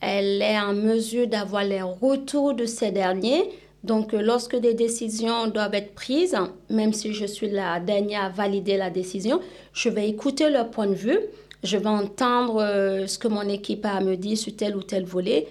elle 0.00 0.40
est 0.40 0.58
en 0.58 0.72
mesure 0.72 1.26
d'avoir 1.26 1.64
les 1.64 1.82
retours 1.82 2.54
de 2.54 2.64
ces 2.64 2.90
derniers. 2.90 3.50
Donc, 3.82 4.14
euh, 4.14 4.20
lorsque 4.20 4.56
des 4.56 4.74
décisions 4.74 5.46
doivent 5.48 5.74
être 5.74 5.94
prises, 5.94 6.36
même 6.68 6.92
si 6.92 7.12
je 7.12 7.26
suis 7.26 7.50
la 7.50 7.80
dernière 7.80 8.24
à 8.24 8.28
valider 8.28 8.76
la 8.76 8.90
décision, 8.90 9.40
je 9.72 9.88
vais 9.88 10.08
écouter 10.08 10.48
leur 10.48 10.70
point 10.70 10.86
de 10.86 10.94
vue. 10.94 11.18
Je 11.62 11.76
vais 11.76 11.88
entendre 11.88 13.04
ce 13.06 13.18
que 13.18 13.28
mon 13.28 13.46
équipe 13.46 13.84
a 13.84 13.96
à 13.96 14.00
me 14.00 14.16
dire 14.16 14.38
sur 14.38 14.56
tel 14.56 14.76
ou 14.76 14.82
tel 14.82 15.04
volet 15.04 15.46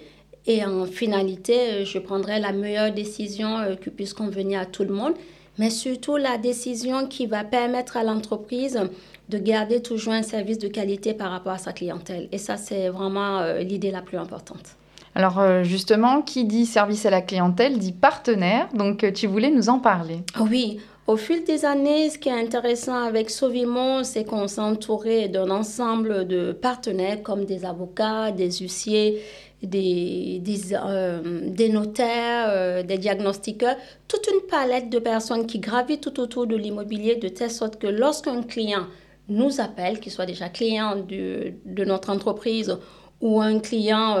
et 0.46 0.64
en 0.64 0.86
finalité, 0.86 1.54
euh, 1.58 1.84
je 1.84 1.98
prendrai 1.98 2.40
la 2.40 2.52
meilleure 2.52 2.92
décision 2.92 3.58
euh, 3.58 3.74
qui 3.76 3.90
puisse 3.90 4.14
convenir 4.14 4.60
à 4.60 4.66
tout 4.66 4.84
le 4.84 4.94
monde, 4.94 5.14
mais 5.58 5.70
surtout 5.70 6.16
la 6.16 6.38
décision 6.38 7.06
qui 7.06 7.26
va 7.26 7.44
permettre 7.44 7.96
à 7.96 8.04
l'entreprise 8.04 8.80
de 9.28 9.38
garder 9.38 9.82
toujours 9.82 10.14
un 10.14 10.22
service 10.22 10.58
de 10.58 10.68
qualité 10.68 11.12
par 11.14 11.30
rapport 11.30 11.52
à 11.52 11.58
sa 11.58 11.72
clientèle. 11.72 12.28
Et 12.32 12.38
ça, 12.38 12.56
c'est 12.56 12.88
vraiment 12.88 13.38
euh, 13.38 13.60
l'idée 13.60 13.90
la 13.90 14.02
plus 14.02 14.16
importante. 14.16 14.76
Alors 15.16 15.64
justement, 15.64 16.22
qui 16.22 16.44
dit 16.44 16.66
service 16.66 17.04
à 17.04 17.10
la 17.10 17.20
clientèle 17.20 17.78
dit 17.78 17.90
partenaire, 17.90 18.68
donc 18.72 19.12
tu 19.12 19.26
voulais 19.26 19.50
nous 19.50 19.68
en 19.68 19.80
parler. 19.80 20.20
Oui, 20.38 20.78
au 21.08 21.16
fil 21.16 21.42
des 21.42 21.64
années, 21.64 22.08
ce 22.08 22.16
qui 22.16 22.28
est 22.28 22.40
intéressant 22.40 22.94
avec 22.94 23.30
Sauvimont, 23.30 24.04
c'est 24.04 24.22
qu'on 24.22 24.46
s'est 24.46 24.60
entouré 24.60 25.26
d'un 25.26 25.50
ensemble 25.50 26.28
de 26.28 26.52
partenaires 26.52 27.24
comme 27.24 27.44
des 27.44 27.64
avocats, 27.64 28.30
des 28.30 28.52
huissiers, 28.52 29.20
des, 29.62 30.40
des, 30.40 31.68
notaires, 31.68 32.84
des 32.84 32.98
diagnostiqueurs, 32.98 33.76
toute 34.08 34.26
une 34.32 34.46
palette 34.48 34.90
de 34.90 34.98
personnes 34.98 35.46
qui 35.46 35.58
gravitent 35.58 36.00
tout 36.00 36.20
autour 36.20 36.46
de 36.46 36.56
l'immobilier 36.56 37.16
de 37.16 37.28
telle 37.28 37.50
sorte 37.50 37.78
que 37.78 37.86
lorsqu'un 37.86 38.42
client 38.42 38.86
nous 39.28 39.60
appelle, 39.60 40.00
qu'il 40.00 40.12
soit 40.12 40.26
déjà 40.26 40.48
client 40.48 40.96
de, 40.96 41.54
notre 41.84 42.10
entreprise 42.10 42.76
ou 43.20 43.40
un 43.40 43.58
client 43.58 44.16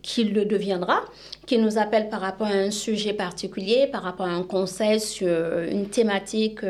qui 0.00 0.24
le 0.24 0.44
deviendra, 0.44 1.00
qui 1.44 1.58
nous 1.58 1.76
appelle 1.76 2.08
par 2.08 2.20
rapport 2.20 2.46
à 2.46 2.52
un 2.52 2.70
sujet 2.70 3.12
particulier, 3.12 3.88
par 3.90 4.02
rapport 4.02 4.26
à 4.26 4.30
un 4.30 4.44
conseil 4.44 5.00
sur 5.00 5.58
une 5.68 5.88
thématique 5.88 6.60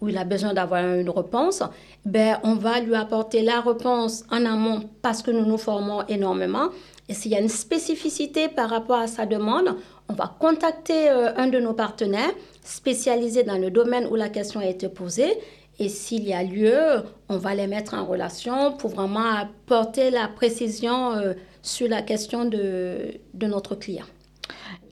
où 0.00 0.08
il 0.08 0.18
a 0.18 0.24
besoin 0.24 0.52
d'avoir 0.52 0.84
une 0.84 1.10
réponse, 1.10 1.62
ben, 2.04 2.38
on 2.44 2.54
va 2.54 2.80
lui 2.80 2.94
apporter 2.94 3.42
la 3.42 3.60
réponse 3.60 4.24
en 4.30 4.44
amont 4.44 4.82
parce 5.02 5.22
que 5.22 5.30
nous 5.30 5.46
nous 5.46 5.58
formons 5.58 6.02
énormément. 6.06 6.68
Et 7.08 7.14
s'il 7.14 7.32
y 7.32 7.36
a 7.36 7.40
une 7.40 7.48
spécificité 7.48 8.48
par 8.48 8.68
rapport 8.68 8.98
à 8.98 9.06
sa 9.06 9.26
demande, 9.26 9.76
on 10.08 10.14
va 10.14 10.34
contacter 10.38 11.08
euh, 11.08 11.32
un 11.36 11.46
de 11.46 11.58
nos 11.58 11.72
partenaires 11.72 12.32
spécialisés 12.64 13.44
dans 13.44 13.58
le 13.58 13.70
domaine 13.70 14.06
où 14.10 14.16
la 14.16 14.28
question 14.28 14.60
a 14.60 14.66
été 14.66 14.88
posée. 14.88 15.32
Et 15.78 15.88
s'il 15.88 16.26
y 16.26 16.32
a 16.32 16.42
lieu, 16.42 17.02
on 17.28 17.36
va 17.36 17.54
les 17.54 17.66
mettre 17.66 17.94
en 17.94 18.04
relation 18.04 18.72
pour 18.72 18.90
vraiment 18.90 19.30
apporter 19.30 20.10
la 20.10 20.26
précision 20.26 21.12
euh, 21.12 21.34
sur 21.62 21.88
la 21.88 22.02
question 22.02 22.44
de, 22.44 23.18
de 23.34 23.46
notre 23.46 23.74
client. 23.74 24.06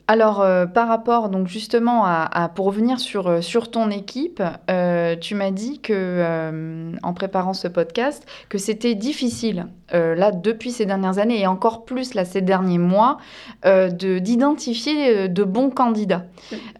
Alors, 0.06 0.42
euh, 0.42 0.66
par 0.66 0.88
rapport, 0.88 1.30
donc 1.30 1.48
justement, 1.48 2.04
à, 2.04 2.50
pour 2.54 2.66
revenir 2.66 3.00
sur, 3.00 3.26
euh, 3.26 3.40
sur 3.40 3.70
ton 3.70 3.90
équipe, 3.90 4.42
euh, 4.70 5.16
tu 5.16 5.34
m'as 5.34 5.50
dit 5.50 5.80
que, 5.80 6.92
en 7.02 7.14
préparant 7.14 7.54
ce 7.54 7.68
podcast, 7.68 8.26
que 8.50 8.58
c'était 8.58 8.94
difficile, 8.94 9.66
là, 9.92 10.32
depuis 10.32 10.72
ces 10.72 10.86
dernières 10.86 11.18
années, 11.18 11.40
et 11.40 11.46
encore 11.46 11.84
plus, 11.84 12.14
là, 12.14 12.24
ces 12.24 12.42
derniers 12.42 12.78
mois, 12.78 13.18
de, 13.64 14.18
d'identifier 14.18 15.28
de 15.28 15.44
bons 15.44 15.70
candidats. 15.70 16.24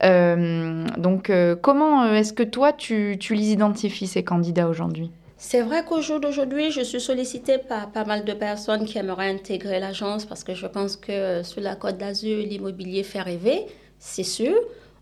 donc, 0.02 1.32
comment 1.62 2.06
est-ce 2.06 2.32
que 2.32 2.42
toi, 2.42 2.72
tu, 2.72 3.16
tu 3.18 3.34
les 3.34 3.52
identifies, 3.52 4.06
ces 4.06 4.24
candidats 4.24 4.68
aujourd'hui? 4.68 5.10
C'est 5.46 5.60
vrai 5.60 5.84
qu'au 5.84 6.00
jour 6.00 6.20
d'aujourd'hui, 6.20 6.70
je 6.70 6.80
suis 6.80 7.02
sollicitée 7.02 7.58
par 7.58 7.92
pas 7.92 8.06
mal 8.06 8.24
de 8.24 8.32
personnes 8.32 8.86
qui 8.86 8.96
aimeraient 8.96 9.28
intégrer 9.28 9.78
l'agence 9.78 10.24
parce 10.24 10.42
que 10.42 10.54
je 10.54 10.66
pense 10.66 10.96
que 10.96 11.12
euh, 11.12 11.44
sur 11.44 11.60
la 11.60 11.76
Côte 11.76 11.98
d'Azur, 11.98 12.38
l'immobilier 12.38 13.02
fait 13.02 13.20
rêver, 13.20 13.66
c'est 13.98 14.24
sûr. 14.24 14.56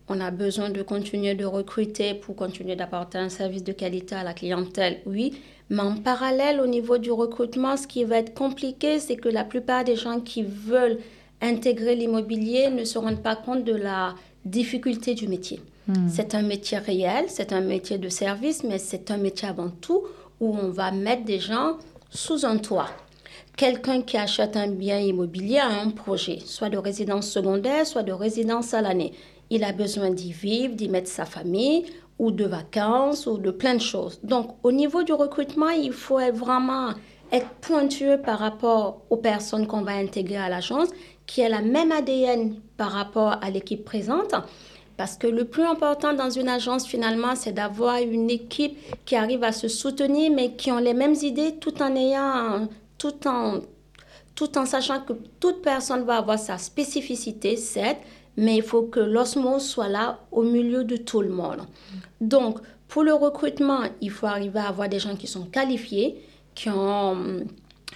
On 0.09 0.21
a 0.21 0.33
besoin 0.33 0.71
de 0.71 0.83
continuer 0.83 1.37
de 1.37 1.45
recruter 1.45 2.15
pour 2.15 2.35
continuer 2.35 2.75
d'apporter 2.75 3.19
un 3.19 3.29
service 3.29 3.63
de 3.63 3.71
qualité 3.71 4.17
à 4.17 4.25
la 4.25 4.35
clientèle, 4.35 4.99
oui. 5.07 5.41
Mais 5.71 5.83
en 5.83 5.95
parallèle, 5.95 6.61
au 6.61 6.67
niveau 6.67 6.99
du 6.99 7.13
recrutement, 7.13 7.77
ce 7.77 7.87
qui 7.87 8.03
va 8.03 8.19
être 8.19 8.35
compliqué, 8.35 8.99
c'est 8.99 9.17
que 9.17 9.29
la 9.29 9.45
plupart 9.45 9.85
des 9.85 9.95
gens 9.95 10.19
qui 10.19 10.43
veulent 10.43 10.99
intégrer 11.41 11.95
l'immobilier 11.95 12.69
ne 12.69 12.85
se 12.85 12.99
rendent 12.99 13.23
pas 13.23 13.37
compte 13.37 13.63
de 13.63 13.77
la 13.77 14.17
difficulté 14.45 15.15
du 15.15 15.29
métier. 15.29 15.61
Hmm. 15.87 16.09
C'est 16.09 16.35
un 16.35 16.43
métier 16.43 16.79
réel, 16.79 17.27
c'est 17.29 17.53
un 17.53 17.61
métier 17.61 17.99
de 17.99 18.09
service, 18.09 18.65
mais 18.65 18.79
c'est 18.79 19.13
un 19.13 19.19
métier 19.19 19.49
avant 19.49 19.71
tout 19.71 20.03
où 20.43 20.57
on 20.61 20.71
va 20.71 20.91
mettre 20.91 21.25
des 21.25 21.39
gens 21.39 21.79
sous 22.11 22.45
un 22.45 22.59
toit. 22.59 22.89
Quelqu'un 23.57 24.03
qui 24.03 24.17
achète 24.17 24.57
un 24.57 24.69
bien 24.69 24.99
immobilier 24.99 25.59
a 25.59 25.69
un 25.69 25.91
projet, 25.91 26.41
soit 26.45 26.69
de 26.69 26.77
résidence 26.77 27.31
secondaire, 27.31 27.87
soit 27.87 28.03
de 28.03 28.13
résidence 28.13 28.75
à 28.75 28.83
l'année. 28.83 29.13
Il 29.51 29.63
a 29.63 29.73
besoin 29.73 30.11
d'y 30.11 30.33
vivre, 30.33 30.75
d'y 30.75 30.89
mettre 30.89 31.09
sa 31.09 31.27
famille, 31.27 31.85
ou 32.19 32.33
de 32.33 32.45
vacances, 32.45 33.27
ou 33.27 33.39
de 33.39 33.53
plein 33.53 33.75
de 33.75 33.81
choses. 33.81 34.19
Donc, 34.25 34.57
au 34.65 34.73
niveau 34.73 35.05
du 35.05 35.13
recrutement, 35.13 35.71
il 35.71 35.93
faut 35.93 36.21
vraiment 36.33 36.89
être 37.31 37.49
pointueux 37.61 38.21
par 38.21 38.41
rapport 38.41 39.03
aux 39.11 39.19
personnes 39.19 39.69
qu'on 39.69 39.83
va 39.83 39.93
intégrer 39.93 40.39
à 40.39 40.49
l'agence, 40.49 40.89
qui 41.27 41.45
a 41.45 41.49
la 41.49 41.63
même 41.63 41.93
ADN 41.93 42.57
par 42.77 42.91
rapport 42.91 43.37
à 43.41 43.51
l'équipe 43.51 43.85
présente 43.85 44.35
parce 44.97 45.17
que 45.17 45.27
le 45.27 45.45
plus 45.45 45.65
important 45.65 46.13
dans 46.13 46.31
une 46.31 46.49
agence, 46.49 46.87
finalement, 46.87 47.35
c'est 47.35 47.53
d'avoir 47.53 47.99
une 47.99 48.31
équipe 48.31 48.77
qui 49.05 49.17
arrive 49.17 49.45
à 49.45 49.53
se 49.53 49.69
soutenir, 49.69 50.31
mais 50.33 50.53
qui 50.53 50.71
ont 50.71 50.79
les 50.79 50.95
mêmes 50.95 51.15
idées 51.23 51.57
tout 51.61 51.83
en 51.83 51.95
ayant, 51.97 52.69
tout 52.99 53.27
en, 53.27 53.61
tout 54.35 54.59
en 54.59 54.67
sachant 54.67 55.01
que 55.01 55.15
toute 55.41 55.63
personne 55.63 56.05
va 56.05 56.19
avoir 56.19 56.39
sa 56.39 56.59
spécificité, 56.59 57.57
certes, 57.57 58.01
mais 58.37 58.57
il 58.57 58.63
faut 58.63 58.83
que 58.83 59.01
l'osmose 59.01 59.67
soit 59.67 59.89
là 59.89 60.21
au 60.31 60.43
milieu 60.43 60.85
de 60.85 60.97
tout 60.97 61.21
le 61.21 61.29
monde. 61.31 61.63
Donc, 62.21 62.59
pour 62.89 63.03
le 63.03 63.15
recrutement, 63.15 63.81
il 64.01 64.11
faut 64.11 64.27
arriver 64.27 64.61
à 64.61 64.69
avoir 64.69 64.89
des 64.89 64.99
gens 64.99 65.17
qui 65.17 65.27
sont 65.27 65.45
qualifiés, 65.45 66.23
qui 66.55 66.69
ont 66.69 67.45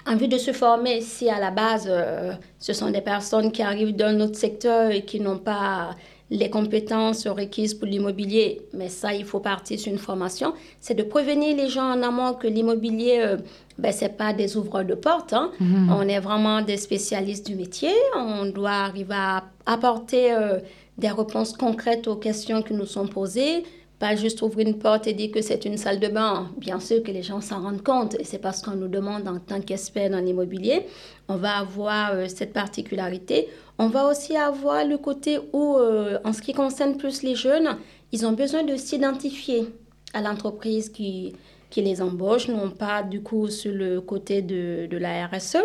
envie 0.06 0.28
de 0.28 0.38
se 0.38 0.52
former 0.52 1.00
si 1.00 1.28
à 1.28 1.38
la 1.40 1.50
base, 1.50 1.86
euh, 1.88 2.32
ce 2.58 2.72
sont 2.72 2.90
des 2.90 3.00
personnes 3.00 3.50
qui 3.52 3.62
arrivent 3.62 3.96
d'un 3.96 4.20
autre 4.20 4.36
secteur 4.36 4.90
et 4.90 5.04
qui 5.04 5.20
n'ont 5.20 5.38
pas 5.38 5.90
les 6.30 6.50
compétences 6.50 7.26
requises 7.28 7.74
pour 7.74 7.86
l'immobilier, 7.86 8.62
mais 8.72 8.88
ça, 8.88 9.14
il 9.14 9.24
faut 9.24 9.38
partir 9.38 9.78
sur 9.78 9.92
une 9.92 9.98
formation, 9.98 10.54
c'est 10.80 10.94
de 10.94 11.04
prévenir 11.04 11.56
les 11.56 11.68
gens 11.68 11.84
en 11.84 12.02
amont 12.02 12.34
que 12.34 12.48
l'immobilier, 12.48 13.18
euh, 13.20 13.36
ben, 13.78 13.92
ce 13.92 14.04
n'est 14.04 14.10
pas 14.10 14.32
des 14.32 14.56
ouvreurs 14.56 14.84
de 14.84 14.94
porte. 14.94 15.32
Hein. 15.32 15.52
Mhm. 15.60 15.94
On 15.96 16.02
est 16.02 16.18
vraiment 16.18 16.62
des 16.62 16.78
spécialistes 16.78 17.46
du 17.46 17.54
métier. 17.54 17.92
On 18.16 18.46
doit 18.46 18.70
arriver 18.70 19.14
à 19.14 19.44
apporter 19.66 20.32
euh, 20.32 20.58
des 20.98 21.10
réponses 21.10 21.52
concrètes 21.52 22.08
aux 22.08 22.16
questions 22.16 22.62
qui 22.62 22.74
nous 22.74 22.86
sont 22.86 23.06
posées, 23.06 23.64
pas 23.98 24.16
juste 24.16 24.42
ouvrir 24.42 24.66
une 24.66 24.78
porte 24.78 25.06
et 25.06 25.12
dire 25.12 25.30
que 25.30 25.42
c'est 25.42 25.64
une 25.64 25.76
salle 25.76 26.00
de 26.00 26.08
bain. 26.08 26.50
Bien 26.58 26.80
sûr 26.80 27.02
que 27.02 27.12
les 27.12 27.22
gens 27.22 27.40
s'en 27.40 27.62
rendent 27.62 27.82
compte 27.82 28.16
et 28.18 28.24
c'est 28.24 28.38
parce 28.38 28.62
qu'on 28.62 28.76
nous 28.76 28.88
demande 28.88 29.28
en 29.28 29.38
tant 29.38 29.60
qu'expert 29.60 30.10
dans 30.10 30.20
l'immobilier. 30.20 30.86
On 31.28 31.36
va 31.36 31.58
avoir 31.58 32.12
euh, 32.14 32.26
cette 32.28 32.52
particularité. 32.52 33.48
On 33.78 33.88
va 33.88 34.06
aussi 34.08 34.36
avoir 34.36 34.84
le 34.86 34.96
côté 34.96 35.38
où, 35.52 35.76
euh, 35.76 36.18
en 36.24 36.32
ce 36.32 36.40
qui 36.40 36.54
concerne 36.54 36.96
plus 36.96 37.22
les 37.22 37.34
jeunes, 37.34 37.76
ils 38.10 38.24
ont 38.24 38.32
besoin 38.32 38.62
de 38.62 38.74
s'identifier 38.76 39.66
à 40.14 40.22
l'entreprise 40.22 40.88
qui, 40.88 41.34
les 41.76 42.00
embauche, 42.00 42.48
non 42.48 42.70
pas 42.70 43.02
du 43.02 43.20
coup 43.20 43.48
sur 43.48 43.70
le 43.70 44.00
côté 44.00 44.40
de, 44.40 44.88
la 44.96 45.26
RSE 45.26 45.58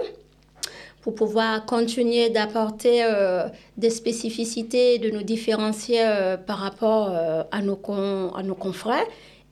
pour 1.00 1.16
pouvoir 1.16 1.66
continuer 1.66 2.30
d'apporter 2.30 3.06
euh, 3.06 3.48
des 3.78 3.90
spécificités, 3.90 5.00
de 5.00 5.10
nous 5.10 5.24
différencier 5.24 6.02
euh, 6.02 6.36
par 6.36 6.58
rapport 6.58 7.08
à 7.50 7.62
nos 7.62 8.56
confrères. 8.56 9.06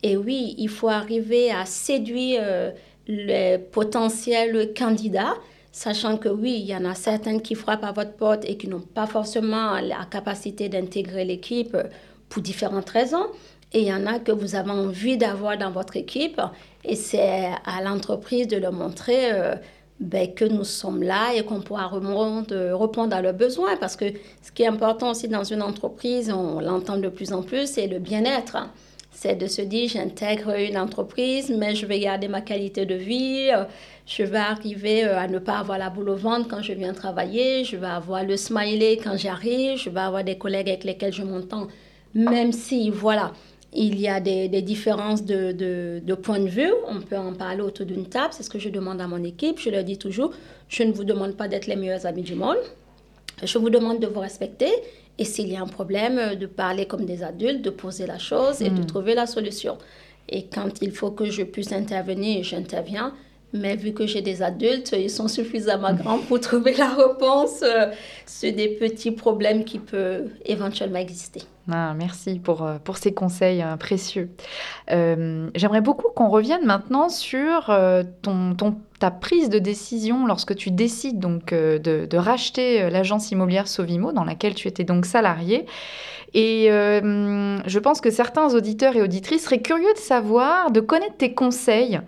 Et 0.04 0.18
oui, 0.18 0.54
il 0.58 0.68
faut 0.68 0.89
arriver 0.89 1.50
à 1.50 1.66
séduire 1.66 2.74
les 3.08 3.58
potentiels 3.58 4.74
candidats, 4.78 5.36
sachant 5.72 6.18
que 6.18 6.30
oui, 6.30 6.60
il 6.62 6.66
y 6.66 6.76
en 6.76 6.86
a 6.86 6.96
certains 6.96 7.40
qui 7.40 7.56
frappent 7.56 7.84
à 7.84 7.92
votre 7.92 8.14
porte 8.14 8.44
et 8.46 8.58
qui 8.58 8.68
n'ont 8.68 8.80
pas 8.80 9.08
forcément 9.08 9.80
la 9.80 10.06
capacité 10.10 10.70
d'intégrer 10.70 11.26
l'équipe 11.26 11.78
pour 12.30 12.42
différentes 12.42 12.90
raisons. 12.90 13.28
Et 13.74 13.82
il 13.82 13.88
y 13.88 13.94
en 13.94 14.08
a 14.08 14.20
que 14.20 14.32
vous 14.32 14.56
avez 14.56 14.72
envie 14.72 15.18
d'avoir 15.18 15.58
dans 15.58 15.72
votre 15.72 15.96
équipe. 15.96 16.42
Et 16.84 16.96
c'est 16.96 17.52
à 17.66 17.84
l'entreprise 17.84 18.48
de 18.48 18.58
leur 18.58 18.74
montrer 18.74 19.32
ben, 20.00 20.34
que 20.34 20.46
nous 20.46 20.64
sommes 20.64 21.04
là 21.04 21.34
et 21.36 21.44
qu'on 21.44 21.62
pourra 21.62 21.88
répondre 21.88 23.16
à 23.16 23.22
leurs 23.22 23.34
besoins. 23.34 23.78
Parce 23.78 23.96
que 23.96 24.06
ce 24.42 24.52
qui 24.52 24.64
est 24.64 24.68
important 24.68 25.12
aussi 25.12 25.28
dans 25.28 25.44
une 25.44 25.62
entreprise, 25.62 26.32
on 26.32 26.60
l'entend 26.60 26.98
de 26.98 27.10
plus 27.10 27.32
en 27.32 27.44
plus, 27.44 27.68
c'est 27.68 27.88
le 27.88 28.00
bien-être. 28.00 28.58
C'est 29.12 29.36
de 29.36 29.48
se 29.48 29.62
dire, 29.62 29.89
j'intègre 29.89 30.58
une 30.58 30.78
entreprise, 30.78 31.50
mais 31.50 31.75
je 31.75 31.86
vais 31.86 32.00
garder 32.00 32.28
ma 32.28 32.42
qualité 32.42 32.86
de 32.86 32.96
vie. 32.96 33.51
Je 34.06 34.24
vais 34.24 34.38
arriver 34.38 35.06
euh, 35.06 35.20
à 35.20 35.28
ne 35.28 35.38
pas 35.38 35.60
avoir 35.60 35.78
la 35.78 35.89
boule 35.89 36.10
au 36.10 36.16
ventre 36.16 36.48
quand 36.48 36.63
je 36.63 36.74
viens 36.74 36.94
travailler. 36.94 37.63
Je 37.63 37.78
vais 37.78 37.88
avoir 37.88 38.24
le 38.24 38.38
smiley 38.38 38.98
quand 38.98 39.18
j'arrive. 39.18 39.78
Je 39.78 39.89
vais 39.89 40.00
avoir 40.00 40.24
des 40.24 40.38
collègues 40.38 40.70
avec 40.70 40.84
lesquels 40.84 41.13
je 41.13 41.24
m'entends. 41.24 41.68
Même 42.16 42.51
si, 42.51 42.89
voilà, 42.89 43.34
il 43.72 44.00
y 44.00 44.08
a 44.08 44.20
des, 44.20 44.48
différences 44.63 45.24
de, 45.24 45.51
de, 45.51 46.13
point 46.16 46.39
de 46.39 46.48
vue. 46.48 46.72
On 46.88 47.01
peut 47.01 47.18
en 47.18 47.34
parler 47.34 47.62
autour 47.62 47.86
d'une 47.86 48.08
table. 48.08 48.30
C'est 48.32 48.42
ce 48.44 48.50
que 48.50 48.58
je 48.58 48.70
demande 48.70 49.00
à 49.00 49.08
mon 49.08 49.24
équipe. 49.24 49.60
Je 49.60 49.70
leur 49.70 49.84
dis 49.84 49.98
toujours, 49.98 50.32
je 50.70 50.82
ne 50.82 50.92
vous 50.92 51.04
demande 51.04 51.36
pas 51.36 51.48
d'être 51.48 51.68
les 51.68 51.75
meilleurs 51.75 52.08
amis 52.08 52.24
du 52.24 52.34
monde. 52.34 52.58
Je 53.44 53.58
vous 53.60 53.70
demande 53.70 54.00
de 54.00 54.08
vous 54.08 54.22
respecter. 54.22 54.72
Et 55.20 55.26
s'il 55.26 55.50
y 55.50 55.56
a 55.58 55.62
un 55.62 55.68
problème, 55.68 56.36
de 56.36 56.46
parler 56.48 56.86
comme 56.88 57.06
des 57.06 57.22
adultes, 57.24 57.62
de 57.62 57.70
poser 57.70 58.08
la 58.08 58.18
chose 58.18 58.62
et 58.62 58.70
de 58.70 58.82
hmm. 58.82 58.86
trouver 58.86 59.14
la 59.14 59.28
solution. 59.28 59.78
Et 60.30 60.46
quand 60.46 60.82
il 60.82 60.92
faut 60.92 61.12
que 61.12 61.26
je 61.26 61.44
puisse 61.44 61.72
intervenir, 61.72 62.44
j'interviens. 62.44 63.14
Mais 63.52 63.76
vu 63.76 63.94
que 63.94 64.06
j'ai 64.06 64.22
des 64.22 64.44
adultes, 64.44 64.94
ils 64.98 65.10
sont 65.10 65.28
suffisamment 65.28 65.94
grands 65.94 66.20
pour 66.20 66.40
trouver 66.50 66.74
la 66.74 66.94
réponse 66.94 67.64
euh, 67.64 67.88
sur 68.28 68.54
des 68.54 68.70
petits 68.70 69.12
problèmes 69.12 69.64
qui 69.64 69.80
peuvent 69.80 70.30
éventuellement 70.46 71.00
exister. 71.00 71.42
Ah, 71.72 71.94
merci 71.98 72.40
pour, 72.40 72.64
euh, 72.64 72.78
pour 72.84 72.98
ces 72.98 73.14
conseils 73.14 73.64
euh, 73.64 73.76
précieux. 73.76 74.30
J'aimerais 74.88 75.82
beaucoup 75.82 76.10
qu'on 76.16 76.30
revienne 76.30 76.66
maintenant 76.66 77.10
sur 77.10 77.72
ton, 78.22 78.56
ton, 78.56 78.78
ta 79.00 79.12
prise 79.12 79.50
de 79.50 79.60
décision 79.60 80.25
lorsque 80.25 80.56
tu 80.56 80.72
décides 80.72 81.20
donc 81.20 81.53
de, 81.53 81.79
de 82.06 82.18
racheter 82.18 82.89
l'agence 82.89 83.32
immobilière 83.32 83.68
Sovimo 83.68 84.12
dans 84.12 84.24
laquelle 84.25 84.56
tu 84.56 84.68
étais 84.68 84.84
donc 84.84 85.06
salarié 85.06 85.65
Et 86.34 86.72
euh, 86.72 87.58
je 87.65 87.79
pense 87.79 88.01
que 88.01 88.12
certains 88.12 88.53
auditeurs 88.53 88.96
et 88.96 89.01
auditrices 89.01 89.46
seraient 89.46 89.62
curieux 89.62 89.94
de 89.94 90.00
savoir, 90.00 90.72
de 90.72 90.79
connaître 90.79 91.18
tes 91.18 91.34
conseils. 91.34 92.00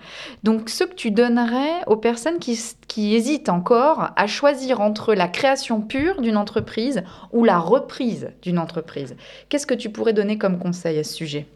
Donc, 0.43 0.69
ce 0.69 0.83
que 0.83 0.93
tu 0.93 1.11
donnerais 1.11 1.81
aux 1.87 1.95
personnes 1.95 2.39
qui, 2.39 2.59
qui 2.87 3.15
hésitent 3.15 3.49
encore 3.49 4.11
à 4.15 4.27
choisir 4.27 4.81
entre 4.81 5.13
la 5.13 5.27
création 5.27 5.81
pure 5.81 6.21
d'une 6.21 6.37
entreprise 6.37 7.03
ou 7.31 7.43
la 7.43 7.57
reprise 7.59 8.31
d'une 8.41 8.59
entreprise. 8.59 9.15
Qu'est-ce 9.49 9.67
que 9.67 9.73
tu 9.73 9.89
pourrais 9.89 10.13
donner 10.13 10.37
comme 10.37 10.59
conseil 10.59 10.99
à 10.99 11.03
ce 11.03 11.13
sujet? 11.13 11.47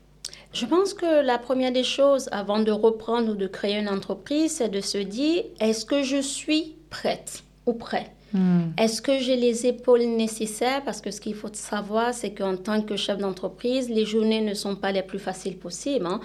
Je 0.55 0.65
pense 0.65 0.93
que 0.93 1.21
la 1.21 1.37
première 1.37 1.73
des 1.73 1.83
choses 1.83 2.29
avant 2.31 2.59
de 2.59 2.71
reprendre 2.71 3.33
ou 3.33 3.35
de 3.35 3.45
créer 3.45 3.77
une 3.77 3.89
entreprise, 3.89 4.53
c'est 4.53 4.69
de 4.69 4.79
se 4.79 4.97
dire, 4.97 5.43
est-ce 5.59 5.85
que 5.85 6.01
je 6.01 6.21
suis 6.21 6.77
prête 6.89 7.43
ou 7.65 7.73
prêt? 7.73 8.07
Hmm. 8.31 8.71
Est-ce 8.77 9.01
que 9.01 9.19
j'ai 9.19 9.35
les 9.35 9.65
épaules 9.65 10.05
nécessaires? 10.05 10.81
Parce 10.85 11.01
que 11.01 11.11
ce 11.11 11.19
qu'il 11.19 11.35
faut 11.35 11.49
savoir, 11.51 12.13
c'est 12.13 12.33
qu'en 12.33 12.55
tant 12.55 12.81
que 12.81 12.95
chef 12.95 13.17
d'entreprise, 13.17 13.89
les 13.89 14.05
journées 14.05 14.39
ne 14.39 14.53
sont 14.53 14.77
pas 14.77 14.93
les 14.93 15.03
plus 15.03 15.19
faciles 15.19 15.57
possibles. 15.57 16.05
Hein. 16.05 16.21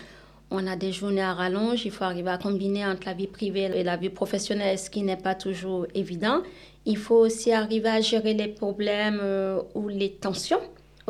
On 0.52 0.64
a 0.68 0.76
des 0.76 0.92
journées 0.92 1.22
à 1.22 1.34
rallonge, 1.34 1.84
il 1.84 1.90
faut 1.90 2.04
arriver 2.04 2.30
à 2.30 2.38
combiner 2.38 2.86
entre 2.86 3.06
la 3.06 3.14
vie 3.14 3.26
privée 3.26 3.70
et 3.74 3.82
la 3.82 3.96
vie 3.96 4.10
professionnelle, 4.10 4.78
ce 4.78 4.90
qui 4.90 5.02
n'est 5.02 5.16
pas 5.16 5.34
toujours 5.34 5.86
évident. 5.96 6.42
Il 6.86 6.98
faut 6.98 7.16
aussi 7.16 7.52
arriver 7.52 7.88
à 7.88 8.00
gérer 8.00 8.34
les 8.34 8.48
problèmes 8.48 9.18
euh, 9.20 9.60
ou 9.74 9.88
les 9.88 10.12
tensions 10.12 10.60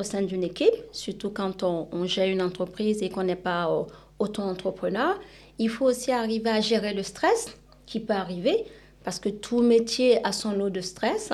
au 0.01 0.03
sein 0.03 0.23
d'une 0.23 0.43
équipe, 0.43 0.75
surtout 0.93 1.31
quand 1.31 1.63
on, 1.63 2.05
gère 2.07 2.29
une 2.29 2.43
entreprise 2.43 3.03
et 3.03 3.11
qu'on 3.11 3.23
n'est 3.23 3.37
pas 3.37 3.71
euh, 3.71 3.85
auto-entrepreneur. 4.19 5.19
Il 5.59 5.69
faut 5.69 5.85
aussi 5.87 6.11
arriver 6.11 6.51
à 6.51 6.61
gérer 6.61 6.95
le 6.95 7.03
stress 7.03 7.57
qui 7.87 8.01
peut 8.01 8.15
arriver, 8.15 8.65
parce 9.05 9.19
que 9.19 9.29
tout 9.29 9.63
métier 9.63 10.25
a 10.25 10.33
son 10.33 10.53
lot 10.53 10.71
de 10.71 10.81
stress. 10.81 11.33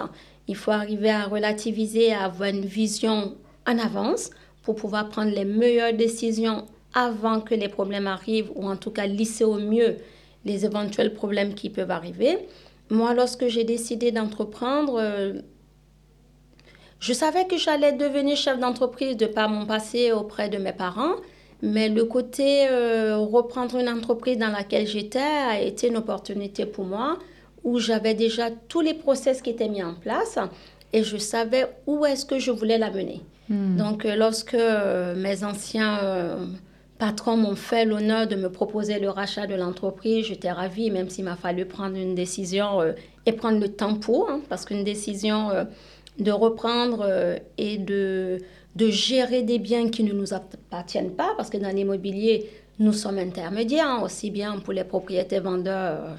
Il 0.49 0.56
faut 0.56 0.70
arriver 0.70 1.11
à 1.11 1.25
relativiser, 1.25 2.12
à 2.12 2.25
avoir 2.25 2.50
une 2.50 2.64
vision 2.64 3.37
en 3.66 3.78
avance 3.78 4.30
pour 4.62 4.75
pouvoir 4.75 5.08
prendre 5.08 5.32
les 5.32 5.44
meilleures 5.44 5.92
décisions 5.92 6.66
avant 6.94 7.40
que 7.40 7.54
les 7.54 7.68
problèmes 7.68 8.06
arrivent, 8.06 8.50
ou 8.54 8.68
en 8.68 8.76
tout 8.76 8.90
cas 8.90 9.06
lisser 9.06 9.44
au 9.44 9.58
mieux 9.58 9.96
les 10.44 10.64
éventuels 10.64 11.12
problèmes 11.12 11.54
qui 11.54 11.70
peuvent 11.70 11.90
arriver. 11.90 12.38
Moi, 12.88 13.14
lorsque 13.14 13.49
j'ai 13.49 13.64
décidé 13.64 14.12
d'entreprendre, 14.12 14.99
euh, 15.00 15.40
je 17.00 17.12
savais 17.12 17.47
que 17.47 17.57
j'allais 17.57 17.93
devenir 17.93 18.37
chef 18.37 18.59
d'entreprise 18.59 19.17
de 19.17 19.26
par 19.26 19.49
mon 19.49 19.67
passé 19.67 20.12
auprès 20.12 20.49
de 20.49 20.59
mes 20.59 20.73
parents, 20.73 21.17
mais 21.62 21.88
le 21.88 22.05
côté 22.05 22.69
euh, 22.69 23.17
reprendre 23.19 23.76
une 23.76 23.88
entreprise 23.88 24.38
dans 24.38 24.50
laquelle 24.50 24.87
j'étais 24.87 25.19
a 25.19 25.61
été 25.61 25.88
une 25.88 25.97
opportunité 25.97 26.67
pour 26.67 26.85
moi 26.85 27.19
où 27.65 27.79
j'avais 27.79 28.15
déjà 28.15 28.50
tous 28.50 28.81
les 28.81 28.95
process 28.95 29.43
qui 29.43 29.50
étaient 29.50 29.69
mis 29.69 29.83
en 29.83 29.95
place 29.95 30.38
et 30.93 31.03
je 31.03 31.17
savais 31.17 31.67
où 31.87 32.05
est-ce 32.07 32.25
que 32.25 32.38
je 32.38 32.50
voulais 32.50 32.79
la 32.79 32.91
mener. 32.91 33.21
Hmm. 33.49 33.76
Donc 33.76 34.05
euh, 34.05 34.17
lorsque 34.17 34.55
euh, 34.55 35.15
mes 35.17 35.45
anciens 35.45 36.00
patrons 36.99 37.37
m'ont 37.37 37.57
fait 37.57 37.85
l'honneur 37.85 38.26
de 38.26 38.37
me 38.37 38.50
proposer 38.50 38.99
le 38.99 39.11
rachat 39.11 39.47
de 39.47 39.55
l'entreprise, 39.55 40.26
j'étais 40.26 40.50
ravie, 40.50 40.91
même 40.91 41.11
s'il 41.11 41.25
m'a 41.25 41.37
fallu 41.37 41.67
prendre 41.67 41.97
une 41.97 42.15
décision 42.15 42.81
et 43.26 43.33
prendre 43.33 43.61
le 43.61 43.69
temps 43.69 43.97
pour, 43.97 44.31
hein, 44.31 44.41
parce 44.49 44.65
qu'une 44.65 44.83
décision 44.83 45.50
de 46.18 46.32
reprendre 46.32 47.00
euh, 47.02 47.37
et 47.58 47.78
de, 47.78 48.38
de 48.75 48.90
gérer 48.90 49.42
des 49.42 49.58
biens 49.58 49.88
qui 49.88 50.02
ne 50.02 50.12
nous 50.12 50.32
appartiennent 50.32 51.12
pas, 51.12 51.35
parce 51.37 51.50
que 51.50 51.58
dans 51.58 51.75
l'immobilier, 51.75 52.50
nous 52.78 52.92
sommes 52.92 53.18
intermédiaires, 53.18 54.02
aussi 54.02 54.30
bien 54.30 54.58
pour 54.58 54.73
les 54.73 54.85
propriétaires 54.85 55.42
vendeurs 55.42 56.04
euh, 56.04 56.14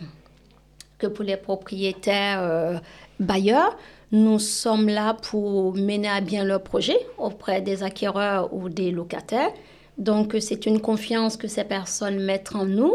que 0.97 1.07
pour 1.07 1.23
les 1.23 1.37
propriétaires 1.37 2.41
euh, 2.41 2.77
bailleurs. 3.19 3.77
Nous 4.11 4.39
sommes 4.39 4.87
là 4.87 5.15
pour 5.15 5.75
mener 5.75 6.07
à 6.07 6.21
bien 6.21 6.45
leur 6.45 6.63
projet 6.63 6.97
auprès 7.17 7.61
des 7.61 7.83
acquéreurs 7.83 8.53
ou 8.53 8.69
des 8.69 8.91
locataires. 8.91 9.51
Donc, 9.97 10.35
c'est 10.39 10.65
une 10.65 10.79
confiance 10.79 11.35
que 11.35 11.47
ces 11.47 11.65
personnes 11.65 12.19
mettent 12.23 12.55
en 12.55 12.65
nous. 12.65 12.93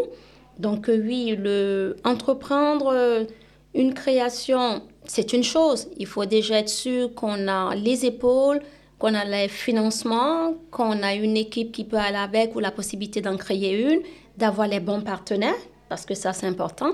Donc, 0.59 0.89
oui, 0.89 1.37
le 1.39 1.97
entreprendre 2.05 3.27
une 3.75 3.93
création 3.93 4.83
c'est 5.05 5.33
une 5.33 5.45
chose. 5.45 5.89
Il 5.99 6.07
faut 6.07 6.25
déjà 6.25 6.59
être 6.61 6.69
sûr 6.69 7.15
qu'on 7.15 7.49
a 7.49 7.75
les 7.75 8.07
épaules, 8.07 8.61
qu'on 8.99 9.15
a 9.15 9.25
les 9.25 9.49
financements, 9.49 10.55
qu'on 10.71 11.03
a 11.03 11.15
une 11.15 11.37
équipe 11.37 11.73
qui 11.73 11.85
peut 11.85 11.97
aller 11.97 12.17
avec 12.17 12.55
ou 12.55 12.61
la 12.61 12.71
possibilité 12.71 13.21
d'en 13.21 13.37
créer 13.37 13.83
une, 13.83 14.01
d'avoir 14.37 14.69
les 14.69 14.81
bons 14.81 15.01
partenaires, 15.01 15.55
parce 15.89 16.07
que 16.07 16.15
ça 16.15 16.33
c'est 16.33 16.47
important. 16.47 16.93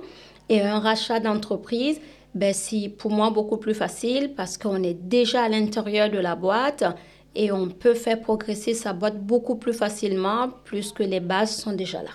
Et 0.48 0.62
un 0.62 0.78
rachat 0.78 1.20
d'entreprise, 1.20 2.00
ben, 2.34 2.54
c'est 2.54 2.88
pour 2.88 3.10
moi 3.10 3.30
beaucoup 3.30 3.56
plus 3.58 3.74
facile 3.74 4.32
parce 4.36 4.56
qu'on 4.56 4.82
est 4.82 4.94
déjà 4.94 5.42
à 5.42 5.48
l'intérieur 5.48 6.10
de 6.10 6.18
la 6.18 6.34
boîte 6.34 6.84
et 7.34 7.52
on 7.52 7.68
peut 7.68 7.94
faire 7.94 8.20
progresser 8.20 8.74
sa 8.74 8.92
boîte 8.92 9.20
beaucoup 9.20 9.56
plus 9.56 9.72
facilement 9.72 10.48
puisque 10.64 11.00
les 11.00 11.20
bases 11.20 11.56
sont 11.56 11.72
déjà 11.72 12.02
là. 12.02 12.10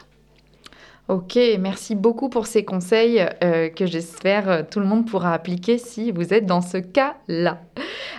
Ok, 1.10 1.38
merci 1.60 1.96
beaucoup 1.96 2.30
pour 2.30 2.48
ces 2.48 2.64
conseils 2.64 3.28
euh, 3.44 3.68
que 3.68 3.86
j'espère 3.86 4.50
euh, 4.50 4.62
tout 4.64 4.80
le 4.80 4.86
monde 4.86 5.06
pourra 5.06 5.34
appliquer 5.34 5.78
si 5.78 6.12
vous 6.12 6.34
êtes 6.34 6.46
dans 6.46 6.62
ce 6.62 6.78
cas-là. 6.78 7.60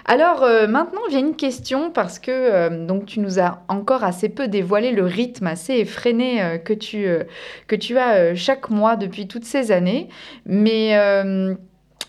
Alors 0.05 0.43
euh, 0.43 0.67
maintenant 0.67 1.01
vient 1.09 1.21
une 1.21 1.35
question 1.35 1.91
parce 1.91 2.19
que 2.19 2.85
donc 2.85 3.07
tu 3.07 3.21
nous 3.21 3.41
as 3.41 3.63
encore 3.69 4.05
assez 4.05 4.29
peu 4.29 4.49
dévoilé 4.49 4.93
le 4.93 5.05
rythme 5.05 5.47
assez 5.47 5.77
effréné 5.77 6.61
que, 6.63 6.75
tu, 6.75 7.09
que 7.69 7.75
tu 7.75 7.97
as 7.97 8.35
chaque 8.35 8.69
mois 8.69 8.97
depuis 8.97 9.29
toutes 9.29 9.47
ces 9.47 9.73
années. 9.73 10.11
Mais 10.45 10.95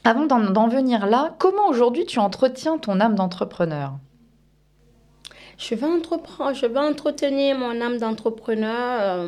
avant 0.03 0.25
d'en 0.25 0.67
venir 0.67 1.05
là, 1.05 1.35
comment 1.39 1.69
aujourd'hui 1.69 2.05
tu 2.05 2.19
entretiens 2.19 2.77
ton 2.79 2.99
âme 2.99 3.15
d'entrepreneur? 3.15 3.93
Je 5.57 5.73
je 5.73 6.65
vais 6.65 6.79
entretenir 6.79 7.57
mon 7.57 7.79
âme 7.79 7.97
d'entrepreneur 7.97 9.25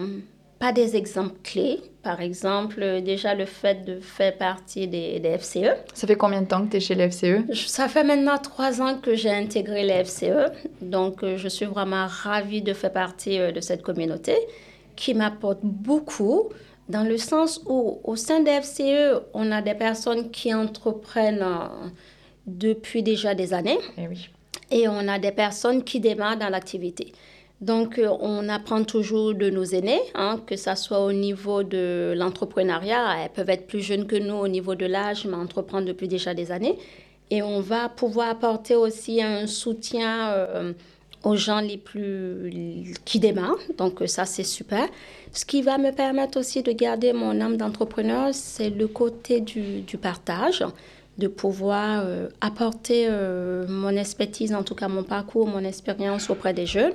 pas 0.59 0.71
des 0.71 0.95
exemples 0.95 1.35
clés. 1.43 1.79
Par 2.03 2.21
exemple, 2.21 2.81
euh, 2.81 3.01
déjà 3.01 3.35
le 3.35 3.45
fait 3.45 3.85
de 3.85 3.99
faire 3.99 4.37
partie 4.37 4.87
des, 4.87 5.21
FCE. 5.39 5.75
Ça 5.93 6.07
fait 6.07 6.15
combien 6.15 6.41
de 6.41 6.47
temps 6.47 6.65
que 6.65 6.71
tu 6.71 6.77
es 6.77 6.79
chez 6.79 6.95
les 6.95 7.09
FCE 7.09 7.43
Ça 7.53 7.87
fait 7.87 8.03
maintenant 8.03 8.37
trois 8.37 8.81
ans 8.81 8.97
que 8.97 9.15
j'ai 9.15 9.29
intégré 9.29 9.83
les 9.83 10.03
FCE. 10.05 10.51
Donc, 10.81 11.23
euh, 11.23 11.37
je 11.37 11.47
suis 11.47 11.65
vraiment 11.65 12.07
ravie 12.07 12.61
de 12.61 12.73
faire 12.73 12.93
partie 12.93 13.39
euh, 13.39 13.51
de 13.51 13.59
cette 13.59 13.81
communauté 13.81 14.35
qui 14.95 15.13
m'apporte 15.13 15.59
beaucoup 15.63 16.49
dans 16.89 17.03
le 17.03 17.17
sens 17.17 17.61
où 17.67 17.99
au 18.03 18.15
sein 18.15 18.39
des 18.39 18.61
FCE, 18.61 19.21
on 19.33 19.51
a 19.51 19.61
des 19.61 19.75
personnes 19.75 20.31
qui 20.31 20.53
entreprennent 20.53 21.45
depuis 22.47 23.03
déjà 23.03 23.35
des 23.35 23.53
années. 23.53 23.77
Et, 23.97 24.03
eh 24.03 24.07
oui. 24.07 24.29
et 24.71 24.87
on 24.87 25.07
a 25.07 25.19
des 25.19 25.33
personnes 25.33 25.83
qui 25.83 25.99
démarrent 25.99 26.37
dans 26.37 26.49
l'activité. 26.49 27.11
Donc, 27.59 27.97
euh, 27.97 28.09
on 28.19 28.49
apprend 28.49 28.83
toujours 28.83 29.33
de 29.33 29.49
nos 29.49 29.63
aînés, 29.63 30.01
hein, 30.13 30.39
que 30.45 30.55
ce 30.55 30.75
soit 30.75 31.03
au 31.03 31.11
niveau 31.11 31.63
de 31.63 32.13
l'entrepreneuriat. 32.15 33.23
Elles 33.23 33.29
peuvent 33.29 33.49
être 33.49 33.65
plus 33.65 33.81
jeunes 33.81 34.05
que 34.05 34.15
nous 34.15 34.35
au 34.35 34.47
niveau 34.47 34.75
de 34.75 34.85
l'âge, 34.85 35.25
mais 35.25 35.35
entreprendre 35.35 35.87
depuis 35.87 36.07
déjà 36.07 36.35
des 36.35 36.51
années. 36.51 36.77
Et 37.31 37.41
on 37.41 37.59
va 37.59 37.89
pouvoir 37.89 38.29
apporter 38.29 38.75
aussi 38.75 39.23
un 39.23 39.47
soutien 39.47 40.29
euh, 40.29 40.73
aux 41.23 41.35
gens 41.35 41.59
les 41.59 41.77
plus 41.77 42.93
qui 43.05 43.19
démarrent. 43.19 43.57
Donc, 43.79 44.03
ça, 44.05 44.25
c'est 44.25 44.43
super. 44.43 44.87
Ce 45.33 45.43
qui 45.43 45.63
va 45.63 45.79
me 45.79 45.91
permettre 45.91 46.39
aussi 46.39 46.61
de 46.61 46.71
garder 46.71 47.11
mon 47.11 47.41
âme 47.41 47.57
d'entrepreneur, 47.57 48.29
c'est 48.33 48.69
le 48.69 48.87
côté 48.87 49.41
du, 49.41 49.83
partage 49.99 50.63
de 51.17 51.27
pouvoir 51.27 52.03
euh, 52.05 52.27
apporter 52.39 53.09
mon 53.67 53.89
expertise, 53.89 54.53
en 54.53 54.61
tout 54.61 54.75
cas 54.75 54.87
mon 54.87 55.01
parcours, 55.01 55.47
mon 55.47 55.63
expérience 55.63 56.29
auprès 56.29 56.53
des 56.53 56.67
jeunes 56.67 56.93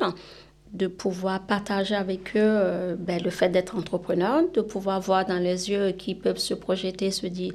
de 0.73 0.87
pouvoir 0.87 1.47
partager 1.47 1.95
avec 1.95 2.35
eux 2.35 2.41
euh, 2.41 2.97
ben, 2.99 3.23
le 3.23 3.31
fait 3.31 3.51
d'être 3.51 3.77
entrepreneur, 3.77 4.43
de 4.53 4.61
pouvoir 4.63 5.01
voir 5.01 5.27
dans 5.27 5.39
les 5.39 5.71
yeux 5.71 5.91
qui 5.93 6.15
peuvent 6.15 6.39
se 6.39 6.55
projeter, 6.55 7.11
se 7.11 7.27
dire 7.27 7.53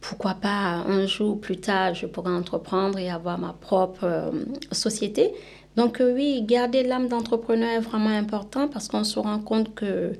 pourquoi 0.00 0.34
pas 0.34 0.84
un 0.86 1.06
jour 1.06 1.40
plus 1.40 1.58
tard 1.58 1.94
je 1.94 2.06
pourrais 2.06 2.32
entreprendre 2.32 2.98
et 2.98 3.10
avoir 3.10 3.38
ma 3.38 3.52
propre 3.52 4.04
euh, 4.04 4.30
société. 4.72 5.32
Donc 5.76 6.00
euh, 6.00 6.14
oui, 6.14 6.42
garder 6.42 6.82
l'âme 6.82 7.08
d'entrepreneur 7.08 7.70
est 7.70 7.80
vraiment 7.80 8.10
important 8.10 8.68
parce 8.68 8.88
qu'on 8.88 9.04
se 9.04 9.18
rend 9.18 9.40
compte 9.40 9.74
que 9.74 10.12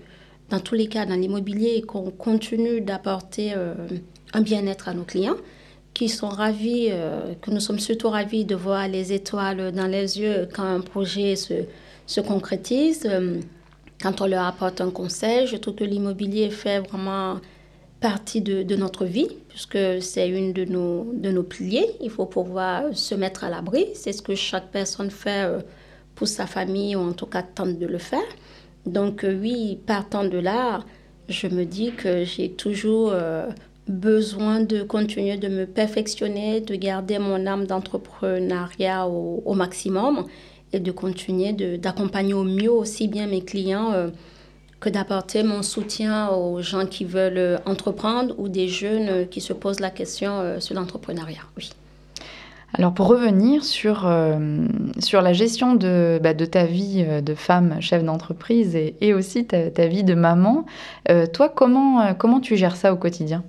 dans 0.51 0.61
tous 0.61 0.75
les 0.75 0.89
cas, 0.89 1.07
dans 1.07 1.15
l'immobilier, 1.15 1.81
qu'on 1.81 2.11
continue 2.11 2.83
d'apporter 2.83 3.55
un 4.35 4.43
bien-être 4.43 4.91
à 4.91 4.95
nos 4.95 5.05
clients 5.05 5.37
qui 5.95 6.11
sont 6.11 6.29
ravis, 6.29 6.91
que 7.41 7.51
nous 7.51 7.61
sommes 7.61 7.79
surtout 7.79 8.11
ravis 8.11 8.45
de 8.45 8.55
voir 8.55 8.87
les 8.87 9.15
étoiles 9.15 9.73
dans 9.73 9.87
les 9.87 10.21
yeux 10.21 10.47
quand 10.55 10.65
un 10.65 10.81
projet 10.81 11.35
se, 11.35 11.55
se 12.07 12.21
concrétise. 12.21 13.07
Euh, 13.07 13.41
quand 14.01 14.21
on 14.21 14.27
leur 14.27 14.45
apporte 14.45 14.81
un 14.81 14.91
conseil, 14.91 15.47
je 15.47 15.57
trouve 15.57 15.75
que 15.75 15.85
l'immobilier 15.85 16.51
fait 16.51 16.81
vraiment 16.81 17.39
partie 18.01 18.43
de, 18.43 18.77
notre 18.77 19.07
vie, 19.07 19.29
puisque 19.49 19.79
c'est 20.03 20.29
une 20.29 20.53
de 20.53 20.65
nos, 20.67 21.11
de 21.15 21.31
nos 21.31 21.43
piliers. 21.43 21.89
Il 22.03 22.11
faut 22.11 22.27
pouvoir 22.27 22.83
se 22.93 23.15
mettre 23.15 23.45
à 23.45 23.51
l'abri. 23.51 23.87
C'est 23.95 24.13
ce 24.13 24.21
que 24.21 24.35
chaque 24.35 24.71
personne 24.71 25.11
fait 25.11 25.45
euh, 25.45 25.61
pour 26.15 26.29
sa 26.29 26.47
famille, 26.47 26.97
ou 26.97 27.01
en 27.01 27.13
tout 27.13 27.27
cas 27.27 27.43
tente 27.43 27.79
de 27.79 27.87
le 27.87 27.99
faire. 27.99 28.21
Donc 28.85 29.25
euh, 29.25 29.39
oui, 29.41 29.79
partant 29.87 30.25
de 30.25 30.39
là, 30.39 30.81
je 31.29 31.47
me 31.47 31.65
dis 31.65 31.93
que 31.93 32.25
j'ai 32.25 32.51
toujours 32.51 33.15
besoin 33.89 34.61
de 34.61 34.83
continuer 34.83 35.39
de 35.39 35.49
me 35.49 35.65
perfectionner, 35.65 36.61
de 36.61 36.75
garder 36.75 37.19
mon 37.19 37.47
âme 37.47 37.67
d'entrepreneuriat 37.67 39.09
au, 39.09 39.43
au 39.47 39.55
maximum 39.55 40.27
et 40.75 40.81
de 40.81 40.93
continuer 40.93 41.53
d'accompagner 41.79 42.35
au 42.35 42.45
mieux 42.45 42.71
aussi 42.71 43.09
bien 43.09 43.27
mes 43.27 43.43
clients 43.43 43.93
que 44.81 44.89
d'apporter 44.89 45.43
mon 45.43 45.63
soutien 45.63 46.29
aux 46.29 46.61
gens 46.61 46.87
qui 46.87 47.05
veulent 47.05 47.61
entreprendre 47.65 48.35
ou 48.39 48.49
des 48.49 48.69
jeunes 48.69 49.29
qui 49.29 49.41
se 49.41 49.53
posent 49.53 49.81
la 49.81 49.91
question 49.91 50.61
sur 50.61 50.75
l'entrepreneuriat. 50.75 51.43
Oui. 51.57 51.71
Alors 52.77 52.93
pour 52.93 53.07
revenir 53.07 53.65
sur, 53.65 54.05
euh, 54.07 54.67
sur 54.99 55.23
la 55.23 55.33
gestion 55.33 55.77
de, 55.77 56.19
bah, 56.21 56.35
de 56.35 56.45
ta 56.45 56.65
vie 56.65 57.05
euh, 57.07 57.21
de 57.21 57.35
femme 57.35 57.77
chef 57.81 58.03
d'entreprise 58.03 58.75
et, 58.75 59.15
aussi 59.15 59.47
ta, 59.47 59.87
vie 59.87 60.03
de 60.03 60.15
maman, 60.15 60.67
euh, 61.09 61.27
toi 61.27 61.49
comment, 61.49 62.15
comment 62.15 62.41
tu 62.41 62.57
gères 62.57 62.75
ça 62.75 62.93
au 62.93 62.97
quotidien? 62.97 63.45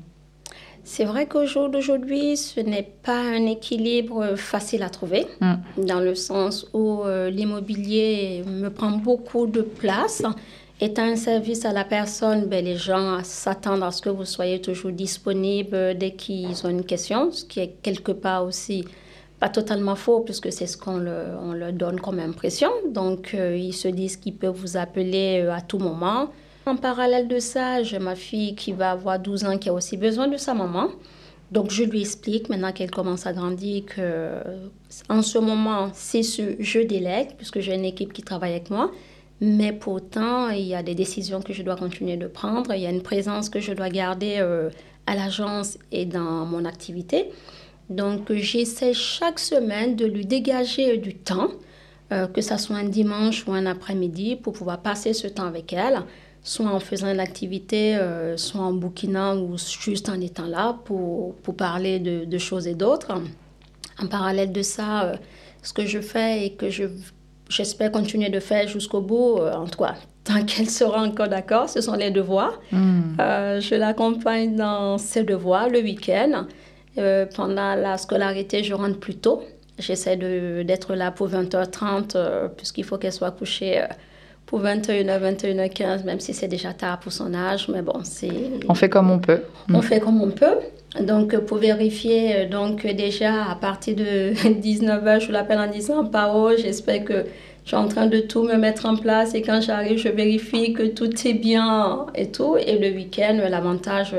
C'est 0.86 1.04
vrai 1.04 1.26
qu'au 1.26 1.46
jour 1.46 1.68
d'aujourd'hui, 1.68 2.38
ce 2.38 2.62
n'est 2.62 2.90
pas 3.04 3.20
un 3.20 3.46
équilibre 3.48 4.36
facile 4.38 4.84
à 4.84 4.90
trouver, 4.90 5.28
mm. 5.42 5.86
dans 5.86 6.00
le 6.00 6.16
sens 6.16 6.68
où 6.74 7.02
l'immobilier 7.30 8.44
me 8.48 8.70
prend 8.70 8.92
beaucoup 8.92 9.48
de 9.48 9.62
place. 9.62 10.24
Étant 10.82 11.04
un 11.04 11.16
service 11.16 11.64
à 11.64 11.72
la 11.72 11.86
personne, 11.86 12.48
ben, 12.48 12.64
les 12.64 12.76
gens 12.76 13.20
s'attendent 13.24 13.84
à 13.84 13.92
ce 13.92 14.02
que 14.02 14.10
vous 14.10 14.26
soyez 14.26 14.60
toujours 14.60 14.92
disponible 14.92 15.98
dès 15.98 16.12
qu'ils 16.12 16.66
ont 16.66 16.70
une 16.70 16.84
question, 16.84 17.32
ce 17.32 17.46
qui 17.46 17.62
est 17.62 17.76
quelque 17.82 18.12
part 18.12 18.44
aussi 18.46 18.84
pas 19.40 19.50
totalement 19.50 19.96
faux, 19.96 20.22
puisque 20.22 20.52
c'est 20.52 20.68
ce 20.68 20.78
qu'on 20.78 20.98
leur 20.98 21.74
donne 21.74 22.00
comme 22.00 22.20
impression. 22.20 22.70
Donc, 22.90 23.34
euh, 23.34 23.56
ils 23.56 23.74
se 23.74 23.88
disent 23.88 24.18
qu'ils 24.18 24.36
peuvent 24.36 24.56
vous 24.56 24.78
appeler 24.78 25.42
euh, 25.44 25.54
à 25.54 25.62
tout 25.62 25.78
moment. 25.78 26.30
En 26.66 26.76
parallèle 26.78 27.28
de 27.28 27.40
ça, 27.40 27.84
j'ai 27.84 28.00
ma 28.00 28.16
fille 28.16 28.56
qui 28.56 28.74
va 28.74 28.92
avoir 28.92 29.20
12 29.20 29.46
ans, 29.46 29.58
qui 29.58 29.70
a 29.70 29.74
aussi 29.74 29.98
besoin 29.98 30.28
de 30.28 30.38
sa 30.38 30.54
maman. 30.54 30.90
Donc, 31.52 31.70
je 31.70 31.84
lui 31.84 32.02
explique, 32.02 32.50
maintenant 32.50 32.72
qu'elle 32.72 32.90
commence 32.90 33.28
à 33.28 33.34
grandir, 33.34 33.86
que 33.86 34.40
en 35.10 35.22
ce 35.22 35.38
moment, 35.38 35.92
c'est 35.94 36.24
ce 36.24 36.56
je 36.60 36.80
délègue, 36.80 37.30
puisque 37.38 37.60
j'ai 37.60 37.76
une 37.76 37.86
équipe 37.86 38.14
qui 38.14 38.24
travaille 38.24 38.54
avec 38.54 38.72
moi. 38.72 38.92
Mais 39.42 39.74
pourtant, 39.74 40.50
il 40.50 40.66
y 40.66 40.74
a 40.74 40.82
des 40.82 40.96
décisions 40.96 41.42
que 41.42 41.54
je 41.54 41.62
dois 41.62 41.76
continuer 41.76 42.18
de 42.18 42.28
prendre. 42.28 42.74
Il 42.74 42.82
y 42.82 42.88
a 42.88 42.90
une 42.90 43.04
présence 43.04 43.50
que 43.50 43.60
je 43.60 43.74
dois 43.74 43.90
garder 43.90 44.38
euh, 44.40 44.70
à 45.06 45.16
l'agence 45.16 45.78
et 45.92 46.06
dans 46.06 46.46
mon 46.46 46.66
activité. 46.66 47.30
Donc 47.90 48.32
j'essaie 48.32 48.94
chaque 48.94 49.40
semaine 49.40 49.96
de 49.96 50.06
lui 50.06 50.26
dégager 50.26 50.98
du 50.98 51.14
temps, 51.14 51.50
euh, 52.12 52.28
que 52.28 52.42
ce 52.42 52.58
soit 52.58 52.78
un 52.78 52.86
dimanche 52.86 53.46
ou 53.46 53.52
un 53.52 53.66
après-midi, 53.66 54.38
pour 54.38 54.54
pouvoir 54.54 54.82
passer 54.82 55.14
ce 55.14 55.28
temps 55.28 55.46
avec 55.46 55.74
elle, 55.74 56.02
soit 56.46 56.68
en 56.68 56.80
faisant 56.80 57.12
une 57.12 57.20
activité, 57.20 57.98
euh, 57.98 58.38
soit 58.38 58.62
en 58.62 58.72
bouquinant 58.72 59.38
ou 59.38 59.58
juste 59.58 60.08
en 60.08 60.22
étant 60.22 60.46
là 60.46 60.78
pour, 60.86 61.36
pour 61.36 61.56
parler 61.58 62.00
de, 62.00 62.24
de 62.24 62.38
choses 62.38 62.68
et 62.68 62.76
d'autres. 62.76 63.12
En 64.02 64.08
parallèle 64.08 64.54
de 64.54 64.62
ça, 64.62 65.04
euh, 65.04 65.16
ce 65.62 65.74
que 65.74 65.86
je 65.86 66.00
fais 66.00 66.46
et 66.46 66.54
que 66.54 66.70
je, 66.70 66.86
j'espère 67.50 67.92
continuer 67.92 68.30
de 68.30 68.40
faire 68.40 68.70
jusqu'au 68.70 69.02
bout, 69.02 69.40
en 69.40 69.66
tout 69.66 69.80
cas, 69.80 69.96
tant 70.24 70.46
qu'elle 70.46 70.70
sera 70.70 71.04
encore 71.04 71.28
d'accord, 71.28 71.68
ce 71.70 71.82
sont 71.82 71.96
les 71.96 72.12
devoirs. 72.12 72.62
Hmm. 72.72 73.18
je 73.20 73.76
l'accompagne 73.76 74.56
dans 74.56 74.98
ses 74.98 75.24
devoirs 75.24 75.68
le 75.68 75.82
week-end. 75.82 76.46
Euh, 76.98 77.26
pendant 77.26 77.76
la 77.76 77.98
scolarité, 77.98 78.64
je 78.64 78.74
rentre 78.74 79.00
plus 79.00 79.16
tôt. 79.16 79.44
J'essaie 79.78 80.16
d'être 80.16 80.96
là 80.96 81.12
pour 81.12 81.28
20h30, 81.28 82.16
euh, 82.16 82.48
puisqu'il 82.48 82.86
faut 82.86 82.98
qu'elle 82.98 83.12
soit 83.12 83.32
couchée 83.32 83.82
euh, 83.82 83.88
pour 84.46 84.62
21h, 84.62 85.36
21h15, 85.38 86.04
même 86.04 86.20
si 86.20 86.34
c'est 86.34 86.48
déjà 86.48 86.74
tard 86.74 87.00
pour 87.00 87.12
son 87.12 87.34
âge. 87.34 87.68
Mais 87.70 87.82
bon, 87.82 88.00
c'est. 88.04 88.30
On 88.70 88.76
fait 88.76 88.90
comme 88.90 89.12
on 89.12 89.20
peut. 89.20 89.42
On 89.74 89.82
fait 89.82 90.00
comme 90.00 90.22
on 90.22 90.32
peut. 90.32 90.58
Donc, 91.02 91.38
pour 91.40 91.58
vérifier, 91.58 92.46
donc 92.46 92.86
déjà 92.86 93.52
à 93.52 93.56
partir 93.56 93.96
de 93.96 94.34
19h, 94.34 95.20
je 95.20 95.32
l'appelle 95.32 95.60
en 95.60 95.68
disant 95.70 96.06
Pao, 96.06 96.56
j'espère 96.56 97.04
que 97.04 97.26
je 97.64 97.70
suis 97.70 97.76
en 97.76 97.88
train 97.88 98.06
de 98.06 98.20
tout 98.20 98.44
me 98.44 98.56
mettre 98.56 98.86
en 98.86 98.96
place 98.96 99.34
et 99.36 99.42
quand 99.42 99.60
j'arrive, 99.60 99.98
je 99.98 100.08
vérifie 100.08 100.72
que 100.72 100.84
tout 100.84 101.10
est 101.28 101.34
bien 101.34 102.06
et 102.16 102.32
tout. 102.32 102.56
Et 102.58 102.78
le 102.78 102.96
week-end, 102.96 103.40
l'avantage 103.50 104.16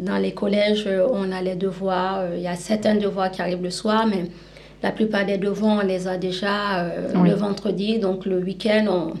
dans 0.00 0.16
les 0.16 0.32
collèges, 0.32 0.84
euh, 0.86 1.06
on 1.12 1.30
a 1.30 1.42
les 1.42 1.54
devoirs. 1.54 2.20
Euh, 2.20 2.34
il 2.36 2.42
y 2.42 2.48
a 2.48 2.56
certains 2.56 2.96
devoirs 2.96 3.30
qui 3.30 3.42
arrivent 3.42 3.62
le 3.62 3.70
soir, 3.70 4.06
mais 4.06 4.24
la 4.82 4.90
plupart 4.90 5.26
des 5.26 5.36
devoirs, 5.36 5.80
on 5.82 5.86
les 5.86 6.08
a 6.08 6.16
déjà 6.16 6.80
euh, 6.80 7.12
le 7.22 7.34
vendredi. 7.34 7.98
Donc 7.98 8.24
le 8.24 8.38
week-end, 8.38 8.86
on, 8.88 9.12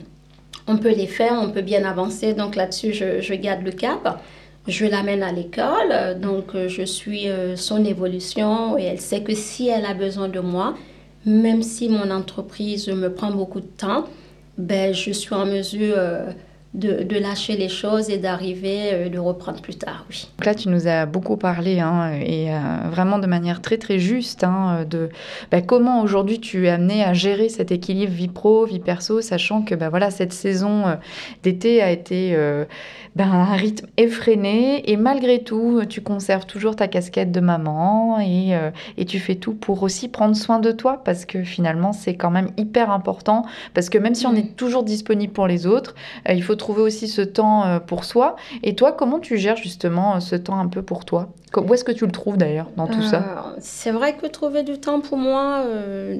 on, 0.70 0.78
peut 0.78 0.94
les 0.94 1.06
faire, 1.06 1.32
on 1.40 1.50
peut 1.50 1.62
bien 1.62 1.84
avancer. 1.84 2.34
Donc 2.34 2.56
là-dessus, 2.56 2.92
je, 2.92 3.34
garde 3.34 3.62
le 3.62 3.72
cap. 3.72 4.22
Je 4.68 4.86
l'amène 4.86 5.22
à 5.22 5.32
l'école, 5.32 6.20
donc 6.20 6.54
je 6.68 6.82
suis 6.82 7.26
son 7.56 7.82
évolution 7.84 8.76
et 8.78 8.84
elle 8.84 9.00
sait 9.00 9.22
que 9.22 9.34
si 9.34 9.68
elle 9.68 9.86
a 9.86 9.94
besoin 9.94 10.28
de 10.28 10.38
moi, 10.38 10.74
même 11.24 11.62
si 11.62 11.88
mon 11.88 12.10
entreprise 12.10 12.86
me 12.88 13.08
prend 13.08 13.30
beaucoup 13.30 13.60
de 13.60 13.66
temps, 13.66 14.04
ben, 14.58 14.92
je 14.92 15.12
suis 15.12 15.34
en 15.34 15.46
mesure 15.46 15.96
de, 16.72 17.18
lâcher 17.18 17.56
les 17.56 17.68
choses 17.68 18.10
et 18.10 18.18
d'arriver, 18.18 18.90
euh, 18.92 19.08
de 19.08 19.18
reprendre 19.18 19.60
plus 19.60 19.74
tard, 19.74 20.06
oui. 20.08 20.28
là, 20.44 20.54
tu 20.54 20.68
nous 20.68 20.86
as 20.86 21.04
beaucoup 21.04 21.36
parlé, 21.36 21.80
hein, 21.80 22.12
et 22.12 22.54
euh, 22.54 22.58
vraiment 22.90 23.18
de 23.18 23.26
manière 23.26 23.60
très 23.60 23.76
très 23.76 23.98
juste, 23.98 24.44
hein, 24.44 24.84
de 24.88 25.08
bah, 25.50 25.62
comment 25.62 26.00
aujourd'hui 26.00 26.38
tu 26.38 26.66
es 26.66 26.70
amené 26.70 27.02
à 27.02 27.12
gérer 27.12 27.48
cet 27.48 27.72
équilibre 27.72 28.12
vie 28.12 28.28
pro, 28.28 28.66
vie 28.66 28.78
perso, 28.78 29.20
sachant 29.20 29.62
que 29.62 29.74
bah, 29.74 29.88
voilà, 29.88 30.12
cette 30.12 30.32
saison 30.32 30.86
euh, 30.86 30.94
d'été 31.42 31.82
a 31.82 31.90
été 31.90 32.36
ben, 33.16 33.30
un 33.30 33.56
rythme 33.56 33.86
effréné, 33.96 34.88
et 34.88 34.96
malgré 34.96 35.42
tout, 35.42 35.82
tu 35.88 36.00
conserves 36.02 36.46
toujours 36.46 36.76
ta 36.76 36.86
casquette 36.86 37.32
de 37.32 37.40
maman, 37.40 38.20
et, 38.20 38.52
et 38.96 39.04
tu 39.04 39.18
fais 39.18 39.34
tout 39.34 39.54
pour 39.54 39.82
aussi 39.82 40.08
prendre 40.08 40.36
soin 40.36 40.60
de 40.60 40.70
toi, 40.70 41.02
parce 41.04 41.24
que 41.24 41.42
finalement, 41.42 41.92
c'est 41.92 42.14
quand 42.14 42.30
même 42.30 42.50
hyper 42.56 42.90
important, 42.90 43.44
parce 43.74 43.90
que 43.90 43.98
même 43.98 44.14
si 44.14 44.26
on 44.26 44.34
est 44.34 44.54
toujours 44.56 44.84
disponible 44.84 45.32
pour 45.32 45.48
les 45.48 45.66
autres, 45.66 45.94
il 46.28 46.42
faut 46.42 46.56
trouver 46.60 46.82
aussi 46.82 47.08
ce 47.08 47.22
temps 47.22 47.64
euh, 47.64 47.80
pour 47.80 48.04
soi. 48.04 48.36
Et 48.62 48.74
toi, 48.76 48.92
comment 48.92 49.18
tu 49.18 49.36
gères 49.38 49.56
justement 49.56 50.16
euh, 50.16 50.20
ce 50.20 50.36
temps 50.36 50.60
un 50.60 50.68
peu 50.68 50.82
pour 50.82 51.04
toi? 51.04 51.30
Où 51.56 51.74
est-ce 51.74 51.84
que 51.84 51.92
tu 51.92 52.06
le 52.06 52.12
trouves 52.12 52.36
d'ailleurs 52.36 52.68
dans 52.76 52.86
tout 52.86 53.02
ça? 53.02 53.16
Euh, 53.16 53.56
C'est 53.58 53.90
vrai 53.90 54.14
que 54.14 54.26
trouver 54.26 54.62
du 54.62 54.78
temps 54.78 55.00
pour 55.00 55.18
moi 55.18 55.64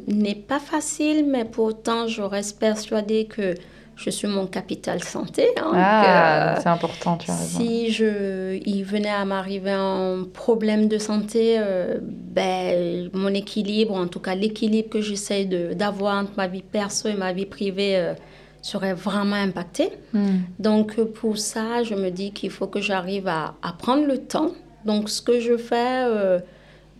n'est 0.09 0.35
pas 0.35 0.59
facile, 0.59 1.25
mais 1.29 1.45
pourtant 1.45 2.09
je 2.09 2.23
reste 2.23 2.59
persuadée 2.59 3.27
que 3.27 3.55
je 3.95 4.11
suis 4.11 4.27
mon 4.27 4.47
capital 4.47 5.05
santé. 5.05 5.47
Hein, 5.57 5.73
ah, 5.75 6.55
c'est 6.61 6.69
important, 6.69 7.17
tu 7.17 7.31
as 7.31 7.37
raison. 7.37 7.61
Si 7.61 7.93
je, 7.93 8.59
il 8.65 8.83
venait 8.83 9.11
à 9.11 9.25
m'arriver 9.25 9.71
un 9.71 10.27
problème 10.33 10.89
de 10.89 10.99
santé, 10.99 11.61
ben, 12.01 13.09
mon 13.13 13.33
équilibre, 13.33 13.95
en 13.95 14.09
tout 14.09 14.21
cas 14.21 14.35
l'équilibre 14.35 14.89
que 14.89 15.01
j'essaie 15.01 15.45
d'avoir 15.45 16.17
entre 16.17 16.33
ma 16.37 16.49
vie 16.49 16.63
perso 16.63 17.09
et 17.09 17.15
ma 17.15 17.33
vie 17.33 17.47
privée, 17.47 18.15
serait 18.63 18.95
vraiment 18.95 19.37
impacté. 19.37 19.91
Hmm. 20.13 20.39
Donc 20.59 21.01
pour 21.01 21.39
ça, 21.39 21.83
je 21.83 21.95
me 21.95 22.11
dis 22.11 22.33
qu'il 22.33 22.51
faut 22.51 22.67
que 22.67 22.81
j'arrive 22.81 23.29
à, 23.29 23.55
à, 23.63 23.73
prendre 23.73 24.07
le 24.07 24.19
temps. 24.19 24.53
Donc 24.85 25.09
ce 25.09 25.23
que 25.23 25.41
je 25.41 25.57
fais, 25.57 26.05
euh, 26.05 26.41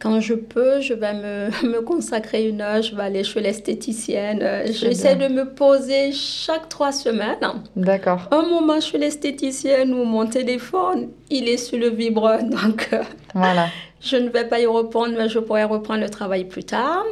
quand 0.01 0.21
je 0.21 0.35
peux, 0.35 0.81
je 0.81 0.95
vais 0.95 1.13
me, 1.15 1.69
me, 1.69 1.81
consacrer 1.83 2.49
une 2.49 2.61
heure, 2.61 2.83
je 2.83 2.95
vais 2.95 3.03
aller 3.03 3.25
chez 3.25 3.41
l'esthéticienne. 3.41 4.43
J'essaie 4.67 5.17
de 5.17 5.29
me 5.29 5.45
poser 5.45 6.13
chaque 6.13 6.69
trois 6.69 6.93
semaines. 6.93 7.39
D'accord. 7.77 8.29
Un 8.31 8.43
moment 8.43 8.81
chez 8.81 8.99
l'esthéticienne 8.99 9.93
où 9.95 10.05
mon 10.05 10.27
téléphone, 10.27 11.11
il 11.29 11.49
est 11.49 11.59
sur 11.59 11.79
le 11.79 11.91
vibreur. 11.91 12.43
Donc 12.45 12.89
euh, 12.93 13.03
voilà. 13.35 13.69
je 14.01 14.17
ne 14.17 14.29
vais 14.31 14.45
pas 14.45 14.61
y 14.61 14.67
répondre, 14.67 15.15
mais 15.17 15.29
je 15.29 15.39
pourrais 15.39 15.65
reprendre 15.65 16.01
le 16.01 16.11
travail 16.11 16.45
plus 16.45 16.65
tard. 16.65 17.05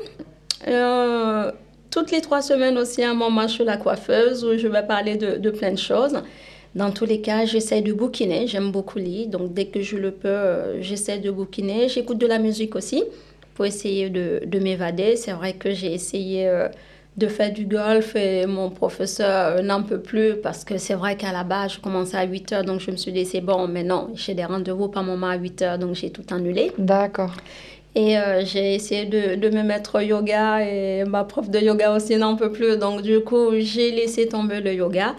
Euh, 0.66 1.52
toutes 1.90 2.10
les 2.10 2.20
trois 2.20 2.42
semaines 2.42 2.78
aussi 2.78 3.02
un 3.02 3.14
moment 3.14 3.48
chez 3.48 3.64
la 3.64 3.76
coiffeuse 3.76 4.44
où 4.44 4.56
je 4.56 4.68
vais 4.68 4.82
parler 4.82 5.16
de, 5.16 5.50
plein 5.50 5.72
de 5.72 5.78
choses. 5.78 6.20
Dans 6.74 6.90
tous 6.90 7.06
les 7.06 7.20
cas, 7.20 7.44
j'essaie 7.46 7.80
de 7.80 7.92
bouquiner. 7.92 8.46
J'aime 8.46 8.70
beaucoup 8.70 8.98
lire. 8.98 9.28
Donc, 9.28 9.54
dès 9.54 9.66
que 9.66 9.80
je 9.80 9.96
le 9.96 10.10
peux, 10.10 10.28
euh, 10.28 10.82
j'essaie 10.82 11.18
de 11.18 11.30
bouquiner. 11.30 11.88
J'écoute 11.88 12.18
de 12.18 12.26
la 12.26 12.38
musique 12.38 12.76
aussi 12.76 13.02
pour 13.54 13.64
essayer 13.64 14.10
de, 14.10 14.58
m'évader. 14.58 15.16
C'est 15.16 15.32
vrai 15.32 15.54
que 15.54 15.72
j'ai 15.72 15.92
essayé 15.92 16.46
euh, 16.46 16.68
de 17.16 17.26
faire 17.26 17.52
du 17.52 17.64
golf 17.64 18.14
et 18.14 18.46
mon 18.46 18.70
professeur 18.70 19.56
euh, 19.56 19.62
n'en 19.62 19.82
peut 19.82 20.00
plus 20.00 20.36
parce 20.36 20.62
que 20.64 20.76
c'est 20.78 20.94
vrai 20.94 21.16
qu'à 21.16 21.32
la 21.32 21.42
base, 21.42 21.74
je 21.74 21.80
commençais 21.80 22.18
à 22.18 22.24
8 22.24 22.52
heures. 22.52 22.64
Donc, 22.64 22.80
je 22.80 22.90
me 22.90 22.96
suis 22.96 23.12
dit, 23.12 23.24
c'est 23.24 23.40
bon, 23.40 23.66
mais 23.66 23.82
non, 23.82 24.10
j'ai 24.14 24.34
des 24.34 24.44
rendez-vous 24.44 24.88
par 24.88 25.02
moment 25.02 25.28
à 25.28 25.36
8 25.36 25.62
heures. 25.62 25.78
Donc, 25.78 25.94
j'ai 25.94 26.10
tout 26.10 26.22
annulé. 26.30 26.70
D'accord. 26.76 27.32
Et 27.98 28.16
euh, 28.16 28.44
j'ai 28.44 28.76
essayé 28.76 29.06
de, 29.06 29.34
de, 29.34 29.48
me 29.50 29.64
mettre 29.64 29.96
au 29.96 30.00
yoga 30.00 30.64
et 30.64 31.02
ma 31.04 31.24
prof 31.24 31.50
de 31.50 31.58
yoga 31.58 31.92
aussi 31.92 32.14
n'en 32.14 32.36
peut 32.36 32.52
plus. 32.52 32.76
Donc 32.78 33.02
du 33.02 33.18
coup, 33.24 33.50
j'ai 33.58 33.90
laissé 33.90 34.28
tomber 34.28 34.60
le 34.60 34.72
yoga. 34.72 35.16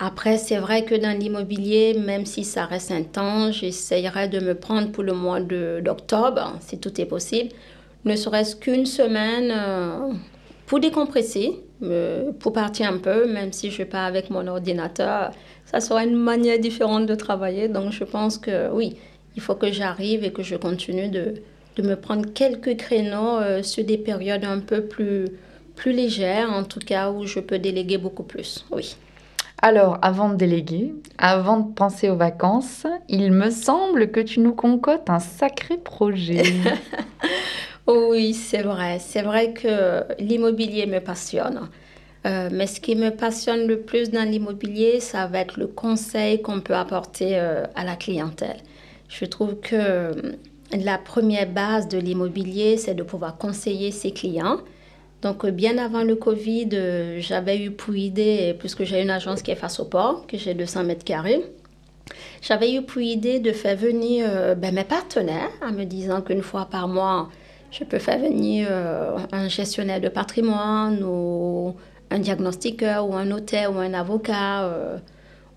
Après, 0.00 0.36
c'est 0.36 0.56
vrai 0.56 0.84
que 0.84 0.96
dans 0.96 1.16
l'immobilier, 1.16 1.94
même 1.94 2.26
si 2.26 2.42
ça 2.42 2.64
reste 2.66 2.90
un 2.90 3.04
temps, 3.04 3.52
j'essayerai 3.52 4.26
de 4.26 4.40
me 4.40 4.56
prendre 4.56 4.90
pour 4.90 5.04
le 5.04 5.12
mois 5.12 5.38
d'octobre, 5.40 6.56
si 6.60 6.80
tout 6.80 7.00
est 7.00 7.06
possible, 7.06 7.50
ne 8.04 8.16
serait-ce 8.16 8.56
qu'une 8.56 8.86
semaine 8.86 9.52
euh, 9.54 10.12
pour 10.66 10.80
décompresser, 10.80 11.60
pour 12.40 12.52
partir 12.52 12.90
un 12.90 12.98
peu, 12.98 13.32
même 13.32 13.52
si 13.52 13.70
je 13.70 13.74
ne 13.74 13.78
vais 13.78 13.90
pas 13.90 14.06
avec 14.06 14.28
mon 14.30 14.44
ordinateur. 14.48 15.30
Ça 15.66 15.80
sera 15.80 16.02
une 16.02 16.16
manière 16.16 16.58
différente 16.58 17.06
de 17.06 17.14
travailler. 17.14 17.68
Donc 17.68 17.92
je 17.92 18.02
pense 18.02 18.38
que 18.38 18.72
oui, 18.72 18.96
il 19.36 19.40
faut 19.40 19.54
que 19.54 19.70
j'arrive 19.70 20.24
et 20.24 20.32
que 20.32 20.42
je 20.42 20.56
continue 20.56 21.08
de, 21.08 21.34
de 21.78 21.88
me 21.88 21.96
prendre 21.96 22.32
quelques 22.32 22.76
créneaux 22.76 23.38
euh, 23.38 23.62
sur 23.62 23.84
des 23.84 23.98
périodes 23.98 24.44
un 24.44 24.58
peu 24.58 24.82
plus, 24.82 25.26
plus 25.76 25.92
légère, 25.92 26.52
en 26.52 26.64
tout 26.64 26.80
cas 26.80 27.10
où 27.10 27.24
je 27.24 27.40
peux 27.40 27.58
déléguer 27.58 27.98
beaucoup 27.98 28.24
plus. 28.24 28.66
Oui. 28.72 28.96
Alors, 29.62 29.98
avant 30.02 30.28
de 30.28 30.36
déléguer, 30.36 30.94
avant 31.18 31.58
de 31.58 31.72
penser 31.72 32.10
aux 32.10 32.16
vacances, 32.16 32.86
il 33.08 33.32
me 33.32 33.50
semble 33.50 34.10
que 34.10 34.20
tu 34.20 34.40
nous 34.40 34.54
concotes 34.54 35.10
un 35.10 35.18
sacré 35.18 35.78
projet. 35.78 36.44
oui, 37.86 38.34
c'est 38.34 38.62
vrai. 38.62 38.98
C'est 39.00 39.22
vrai 39.22 39.52
que 39.52 40.04
l'immobilier 40.20 40.86
me 40.86 41.00
passionne. 41.00 41.68
Euh, 42.26 42.48
mais 42.52 42.66
ce 42.66 42.80
qui 42.80 42.94
me 42.96 43.10
passionne 43.10 43.66
le 43.66 43.80
plus 43.80 44.10
dans 44.10 44.28
l'immobilier, 44.28 45.00
ça 45.00 45.26
va 45.26 45.40
être 45.40 45.58
le 45.58 45.66
conseil 45.66 46.42
qu'on 46.42 46.60
peut 46.60 46.74
apporter 46.74 47.38
euh, 47.38 47.64
à 47.74 47.84
la 47.84 47.96
clientèle. 47.96 48.58
Je 49.08 49.24
trouve 49.24 49.58
que 49.60 50.12
la 50.72 50.98
première 50.98 51.48
base 51.48 51.88
de 51.88 51.98
l'immobilier, 51.98 52.76
c'est 52.76 52.94
de 52.94 53.02
pouvoir 53.02 53.36
conseiller 53.38 53.90
ses 53.90 54.10
clients. 54.12 54.58
Donc, 55.22 55.46
bien 55.46 55.78
avant 55.78 56.02
le 56.02 56.14
Covid, 56.14 56.68
j'avais 57.18 57.58
eu 57.58 57.70
pour 57.70 57.96
idée, 57.96 58.54
puisque 58.58 58.84
j'ai 58.84 59.02
une 59.02 59.10
agence 59.10 59.42
qui 59.42 59.50
est 59.50 59.56
face 59.56 59.80
au 59.80 59.84
port, 59.84 60.26
que 60.26 60.36
j'ai 60.36 60.54
200 60.54 60.84
mètres 60.84 61.04
carrés, 61.04 61.42
j'avais 62.40 62.72
eu 62.72 62.82
pour 62.82 63.02
idée 63.02 63.40
de 63.40 63.52
faire 63.52 63.76
venir 63.76 64.54
ben, 64.56 64.72
mes 64.72 64.84
partenaires 64.84 65.50
en 65.60 65.72
me 65.72 65.84
disant 65.84 66.22
qu'une 66.22 66.42
fois 66.42 66.66
par 66.70 66.86
mois, 66.86 67.28
je 67.72 67.84
peux 67.84 67.98
faire 67.98 68.20
venir 68.20 68.68
un 69.32 69.48
gestionnaire 69.48 70.00
de 70.00 70.08
patrimoine 70.08 71.02
ou 71.02 71.74
un 72.10 72.18
diagnostiqueur 72.18 73.08
ou 73.08 73.14
un 73.14 73.26
notaire 73.26 73.74
ou 73.74 73.78
un 73.78 73.94
avocat 73.94 74.64
euh, 74.64 74.98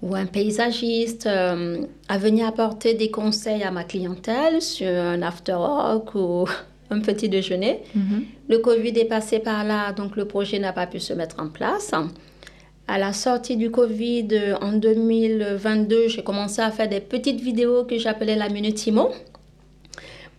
ou 0.01 0.15
un 0.15 0.25
paysagiste 0.25 1.27
euh, 1.27 1.83
à 2.09 2.17
venir 2.17 2.47
apporter 2.47 2.93
des 2.93 3.11
conseils 3.11 3.63
à 3.63 3.71
ma 3.71 3.83
clientèle 3.83 4.61
sur 4.61 4.87
un 4.87 5.21
after-work 5.21 6.15
ou 6.15 6.45
un 6.89 6.99
petit 6.99 7.29
déjeuner. 7.29 7.81
Mhm. 7.95 8.25
Le 8.49 8.57
Covid 8.59 8.97
est 8.99 9.05
passé 9.05 9.39
par 9.39 9.63
là, 9.63 9.91
donc 9.93 10.15
le 10.15 10.25
projet 10.25 10.59
n'a 10.59 10.73
pas 10.73 10.87
pu 10.87 10.99
se 10.99 11.13
mettre 11.13 11.37
en 11.39 11.47
place. 11.47 11.93
À 12.87 12.97
la 12.97 13.13
sortie 13.13 13.55
du 13.55 13.71
Covid 13.71 14.27
en 14.59 14.73
2022, 14.73 16.09
j'ai 16.09 16.23
commencé 16.23 16.61
à 16.61 16.71
faire 16.71 16.89
des 16.89 16.99
petites 16.99 17.39
vidéos 17.39 17.85
que 17.85 17.97
j'appelais 17.97 18.35
la 18.35 18.49
Minute 18.49 18.85
Imo 18.87 19.11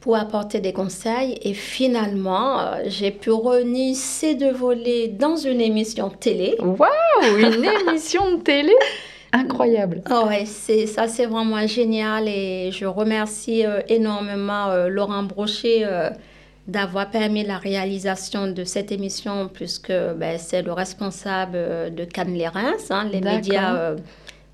pour 0.00 0.16
apporter 0.16 0.60
des 0.60 0.72
conseils. 0.72 1.38
Et 1.42 1.54
finalement, 1.54 2.60
euh, 2.60 2.82
j'ai 2.86 3.12
pu 3.12 3.30
réunir 3.30 3.96
ces 3.96 4.34
deux 4.34 4.52
volets 4.52 5.08
dans 5.08 5.36
une 5.36 5.60
émission 5.60 6.10
télé. 6.10 6.56
Waouh, 6.58 7.38
une 7.38 7.64
émission 7.64 8.36
de 8.36 8.42
télé? 8.42 8.74
Incroyable. 9.32 10.02
Oh 10.10 10.26
ouais, 10.26 10.44
c'est 10.44 10.86
ça, 10.86 11.08
c'est 11.08 11.26
vraiment 11.26 11.66
génial 11.66 12.28
et 12.28 12.70
je 12.70 12.84
remercie 12.84 13.64
euh, 13.64 13.80
énormément 13.88 14.68
euh, 14.68 14.88
Laurent 14.88 15.22
Brochet 15.22 15.86
d'avoir 16.68 17.10
permis 17.10 17.44
la 17.44 17.58
réalisation 17.58 18.46
de 18.46 18.62
cette 18.64 18.92
émission 18.92 19.48
puisque 19.52 19.92
ben, 20.16 20.38
c'est 20.38 20.62
le 20.62 20.72
responsable 20.72 21.92
de 21.92 22.04
Cannes 22.04 22.34
les 22.34 22.46
Reims, 22.46 22.90
hein, 22.90 23.08
les 23.10 23.20
médias 23.20 23.94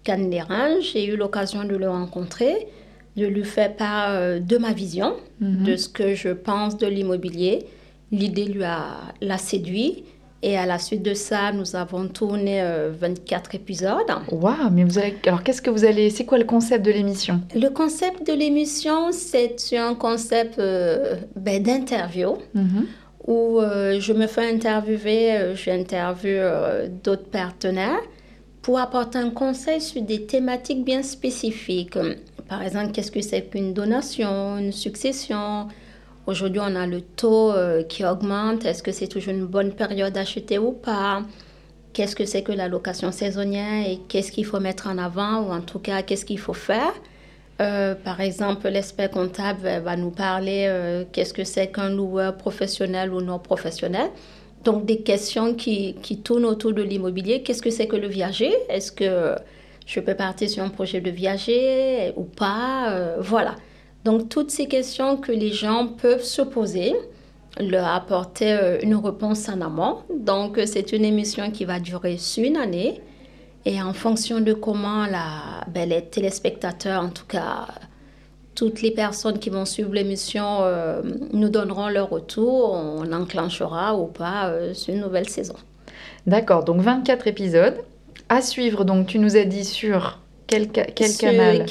Cannes 0.05 0.31
les 0.31 0.41
Reims. 0.41 0.85
J'ai 0.93 1.07
eu 1.07 1.17
l'occasion 1.17 1.65
de 1.65 1.77
le 1.77 1.91
rencontrer 1.91 2.69
de 3.19 3.27
lui 3.27 3.45
faire 3.45 3.75
part 3.75 4.11
euh, 4.11 4.39
de 4.39 4.57
ma 4.57 4.73
vision, 4.73 5.17
mhm. 5.41 5.65
de 5.65 5.77
ce 5.77 5.89
que 5.89 6.15
je 6.15 6.31
pense 6.31 6.79
de 6.79 6.87
l'immobilier. 6.87 7.67
L'idée 8.13 8.45
lui 8.45 8.65
a 8.65 9.13
l'a 9.21 9.39
séduit. 9.39 10.05
Et 10.43 10.57
à 10.57 10.67
la 10.67 10.79
suite 10.79 11.03
de 11.03 11.15
ça, 11.15 11.51
nous 11.53 11.75
avons 11.75 12.07
tourné 12.07 12.63
24 12.91 13.51
euh, 13.55 13.57
épisodes. 13.57 14.07
Waouh, 14.31 14.71
mais 14.71 14.85
vous 14.85 14.99
allez... 14.99 15.17
Alors, 15.27 15.43
qu'est-ce 15.43 15.61
que 15.61 15.71
vous 15.71 15.85
allez... 15.85 16.11
C'est 16.11 16.25
quoi 16.25 16.39
le 16.39 16.45
concept 16.45 16.85
de 16.85 16.93
l'émission? 16.93 17.41
Le 17.55 17.69
concept 17.71 18.27
de 18.27 18.33
l'émission, 18.33 19.11
c'est 19.11 19.57
un 19.77 19.95
concept 19.95 20.59
euh, 20.59 21.17
ben, 21.35 21.63
d'interview 21.63 22.37
mhm. 22.55 22.87
où 23.27 23.61
je 23.61 24.13
me 24.13 24.27
fais 24.27 24.49
interviewer, 24.49 25.55
j'interviewe 25.55 26.89
d'autres 27.03 27.29
partenaires 27.31 28.01
pour 28.63 28.79
apporter 28.79 29.19
un 29.19 29.31
conseil 29.31 29.81
sur 29.81 30.03
des 30.03 30.27
thématiques 30.27 30.85
bien 30.85 31.03
spécifiques. 31.03 31.99
Par 32.49 32.63
exemple, 32.63 32.93
qu'est-ce 32.93 33.11
que 33.11 33.21
c'est 33.21 33.43
qu'une 33.43 33.75
donation, 33.75 34.59
une 34.59 34.73
succession? 34.73 35.69
Aujourd'hui, 36.29 36.61
on 36.63 36.77
a 36.77 36.87
le 36.87 37.01
taux 37.01 37.53
euh, 37.53 37.83
qui 37.83 38.05
augmente. 38.05 38.67
Est-ce 38.67 38.83
que 38.83 38.93
c'est 38.93 39.07
toujours 39.07 39.33
une 39.33 39.47
bonne 39.47 39.73
période 39.73 40.13
d'acheter 40.13 40.59
ou 40.59 40.73
pas? 40.73 41.23
Qu'est-ce 41.95 42.15
que 42.15 42.27
c'est 42.27 42.43
que 42.43 42.53
la 42.53 42.69
location 42.69 43.13
saisonnière 43.13 43.89
et 43.89 43.99
qu'est-ce 44.09 44.31
qu'il 44.31 44.45
faut 44.45 44.61
mettre 44.61 44.89
en 44.89 44.99
avant? 44.99 45.41
Ou 45.41 45.53
en 45.53 45.63
tout 45.63 45.79
cas, 45.79 46.03
qu'est-ce 46.03 46.27
qu'il 46.27 46.39
faut 46.39 46.53
faire? 46.53 46.93
Euh, 47.63 47.95
par 47.95 48.21
exemple, 48.21 48.69
l'expert 48.69 49.11
comptable 49.11 49.81
va 49.83 49.97
nous 49.97 50.11
parler 50.11 50.67
euh, 50.69 51.05
qu'est-ce 51.11 51.33
que 51.33 51.45
c'est 51.45 51.69
qu'un 51.69 51.89
loueur 51.89 52.37
professionnel 52.37 53.11
ou 53.11 53.23
non 53.23 53.39
professionnel. 53.39 54.11
Donc, 54.65 54.85
des 54.85 54.99
questions 54.99 55.55
qui, 55.55 55.95
tournent 56.23 56.45
autour 56.45 56.75
de 56.75 56.83
l'immobilier. 56.83 57.43
Qu'est-ce 57.43 57.63
que 57.63 57.71
c'est 57.71 57.87
que 57.87 57.97
le 57.97 58.09
viager? 58.09 58.53
Est-ce 58.69 58.93
que 58.93 59.35
je 59.87 60.01
peux 60.01 60.15
partir 60.15 60.51
sur 60.51 60.63
un 60.63 60.69
projet 60.69 61.01
de 61.01 61.09
viager 61.09 62.13
ou 62.17 62.25
pas, 62.25 62.93
euh, 62.93 63.17
voilà. 63.19 63.55
Donc 64.05 64.29
toutes 64.29 64.51
ces 64.51 64.67
questions 64.67 65.17
que 65.17 65.33
les 65.33 65.53
gens 65.53 65.89
peuvent 65.89 66.23
se 66.23 66.43
poser, 66.43 66.95
leur 67.59 67.87
apporter 67.87 68.53
euh, 68.53 68.79
une 68.83 68.95
réponse 68.95 69.49
en 69.49 69.61
amont. 69.61 69.99
Donc 70.15 70.61
c'est 70.67 70.93
une 70.93 71.05
émission 71.05 71.51
qui 71.51 71.65
va 71.65 71.81
durer 71.81 72.17
une 72.37 72.57
année 72.57 73.01
et 73.65 73.83
en 73.83 73.93
fonction 73.93 74.41
de 74.41 74.53
comment 74.53 75.07
la, 75.07 75.65
ben, 75.73 75.89
les 75.89 76.05
téléspectateurs, 76.05 77.03
en 77.03 77.11
tout 77.11 77.27
cas 77.27 77.67
toutes 78.55 78.83
les 78.83 78.91
personnes 78.91 79.39
qui 79.39 79.51
vont 79.51 79.65
suivre 79.65 79.93
l'émission, 79.93 80.63
euh, 80.63 81.01
nous 81.33 81.49
donneront 81.49 81.89
leur 81.89 82.11
retour, 82.11 82.73
on 82.73 83.13
enclenchera 83.13 83.97
ou 83.97 84.07
pas 84.07 84.53
une 84.89 85.01
nouvelle 85.01 85.29
saison. 85.29 85.55
D'accord, 86.27 86.65
donc 86.65 86.81
24 86.81 87.29
épisodes. 87.29 87.77
À 88.29 88.43
suivre, 88.43 88.85
donc, 88.85 89.07
tu 89.07 89.19
nous 89.19 89.37
as 89.37 89.45
dit 89.45 89.65
sur 89.65 90.19
quel, 90.49 90.69
quel 90.71 91.15
canal 91.17 91.65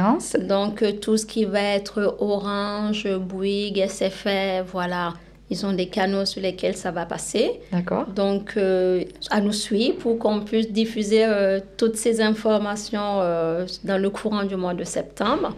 Reims. 0.00 0.36
Donc, 0.40 0.82
euh, 0.82 0.92
tout 0.92 1.16
ce 1.16 1.26
qui 1.26 1.44
va 1.44 1.60
être 1.60 2.16
Orange, 2.18 3.06
Bouygues, 3.18 3.86
SFR, 3.86 4.64
voilà. 4.66 5.12
Ils 5.50 5.66
ont 5.66 5.72
des 5.74 5.86
canaux 5.86 6.24
sur 6.24 6.40
lesquels 6.40 6.74
ça 6.74 6.90
va 6.90 7.04
passer. 7.04 7.60
D'accord. 7.70 8.06
Donc, 8.06 8.54
euh, 8.56 9.04
à 9.30 9.42
nous 9.42 9.52
suivre 9.52 9.98
pour 9.98 10.18
qu'on 10.18 10.40
puisse 10.40 10.72
diffuser 10.72 11.26
euh, 11.26 11.60
toutes 11.76 11.96
ces 11.96 12.22
informations 12.22 13.18
dans 13.84 13.98
le 13.98 14.10
courant 14.10 14.44
du 14.44 14.56
mois 14.56 14.74
de 14.74 14.84
septembre 14.84 15.54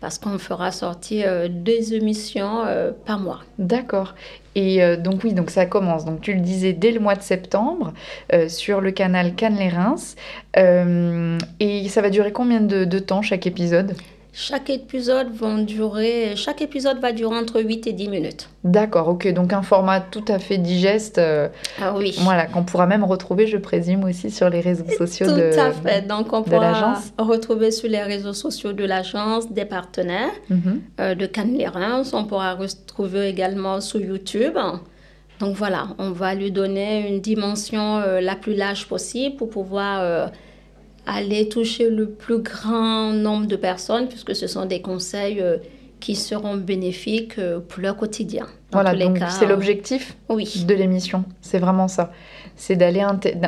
parce 0.00 0.18
qu'on 0.18 0.38
fera 0.38 0.70
sortir 0.70 1.48
deux 1.48 1.94
émissions 1.94 2.64
par 3.06 3.18
mois. 3.18 3.40
D'accord. 3.58 4.14
Et 4.54 4.82
euh, 4.82 4.96
donc 4.96 5.24
oui, 5.24 5.32
donc 5.32 5.50
ça 5.50 5.66
commence. 5.66 6.04
Donc 6.04 6.20
tu 6.20 6.32
le 6.34 6.40
disais 6.40 6.72
dès 6.72 6.92
le 6.92 7.00
mois 7.00 7.14
de 7.14 7.22
septembre 7.22 7.92
euh, 8.32 8.48
sur 8.48 8.80
le 8.80 8.90
canal 8.90 9.34
Cannes-les-Reims. 9.34 10.16
Euh, 10.56 11.38
et 11.60 11.88
ça 11.88 12.02
va 12.02 12.10
durer 12.10 12.32
combien 12.32 12.60
de 12.60 12.98
temps 12.98 13.22
chaque 13.22 13.46
épisode? 13.46 13.94
Chaque 14.36 14.68
épisode, 14.68 15.28
va 15.32 15.62
durer, 15.62 16.34
chaque 16.34 16.60
épisode 16.60 16.98
va 16.98 17.12
durer 17.12 17.36
entre 17.36 17.62
8 17.62 17.86
et 17.86 17.92
10 17.92 18.08
minutes. 18.08 18.48
D'accord, 18.64 19.06
ok. 19.06 19.32
Donc 19.32 19.52
un 19.52 19.62
format 19.62 20.00
tout 20.00 20.24
à 20.26 20.40
fait 20.40 20.58
digeste. 20.58 21.18
Euh, 21.18 21.48
ah 21.80 21.94
oui. 21.96 22.16
Voilà, 22.18 22.46
qu'on 22.46 22.64
pourra 22.64 22.86
même 22.86 23.04
retrouver, 23.04 23.46
je 23.46 23.56
présume, 23.58 24.02
aussi 24.02 24.32
sur 24.32 24.50
les 24.50 24.60
réseaux 24.60 24.90
sociaux 24.98 25.28
de 25.28 25.52
Tout 25.52 25.60
à 25.60 25.70
fait. 25.70 26.02
Donc 26.08 26.32
on 26.32 26.42
pourra 26.42 27.00
retrouver 27.16 27.70
sur 27.70 27.88
les 27.88 28.02
réseaux 28.02 28.32
sociaux 28.32 28.72
de 28.72 28.84
l'agence 28.84 29.52
des 29.52 29.64
partenaires 29.64 30.32
mhm. 30.50 30.82
euh, 31.00 31.14
de 31.14 31.26
Cannes 31.26 31.56
les 31.56 31.68
On 32.12 32.24
pourra 32.24 32.54
retrouver 32.54 33.28
également 33.28 33.80
sur 33.80 34.00
YouTube. 34.00 34.58
Donc 35.38 35.54
voilà, 35.54 35.88
on 35.98 36.10
va 36.10 36.34
lui 36.34 36.50
donner 36.50 37.08
une 37.08 37.20
dimension 37.20 37.98
euh, 37.98 38.20
la 38.20 38.34
plus 38.34 38.54
large 38.54 38.88
possible 38.88 39.36
pour 39.36 39.50
pouvoir 39.50 40.30
aller 41.06 41.48
toucher 41.48 41.90
le 41.90 42.08
plus 42.08 42.38
grand 42.38 43.12
nombre 43.12 43.46
de 43.46 43.56
personnes, 43.56 44.08
puisque 44.08 44.34
ce 44.34 44.46
sont 44.46 44.66
des 44.66 44.80
conseils 44.80 45.40
euh, 45.40 45.58
qui 46.00 46.16
seront 46.16 46.56
bénéfiques 46.56 47.38
euh, 47.38 47.60
pour 47.60 47.82
leur 47.82 47.96
quotidien. 47.96 48.46
Voilà, 48.72 48.94
donc 48.94 49.18
c'est 49.28 49.46
l'objectif 49.46 50.16
oui. 50.28 50.64
de 50.66 50.74
l'émission, 50.74 51.24
c'est 51.40 51.58
vraiment 51.58 51.86
ça. 51.86 52.10
C'est 52.56 52.76
d'aller 52.76 53.04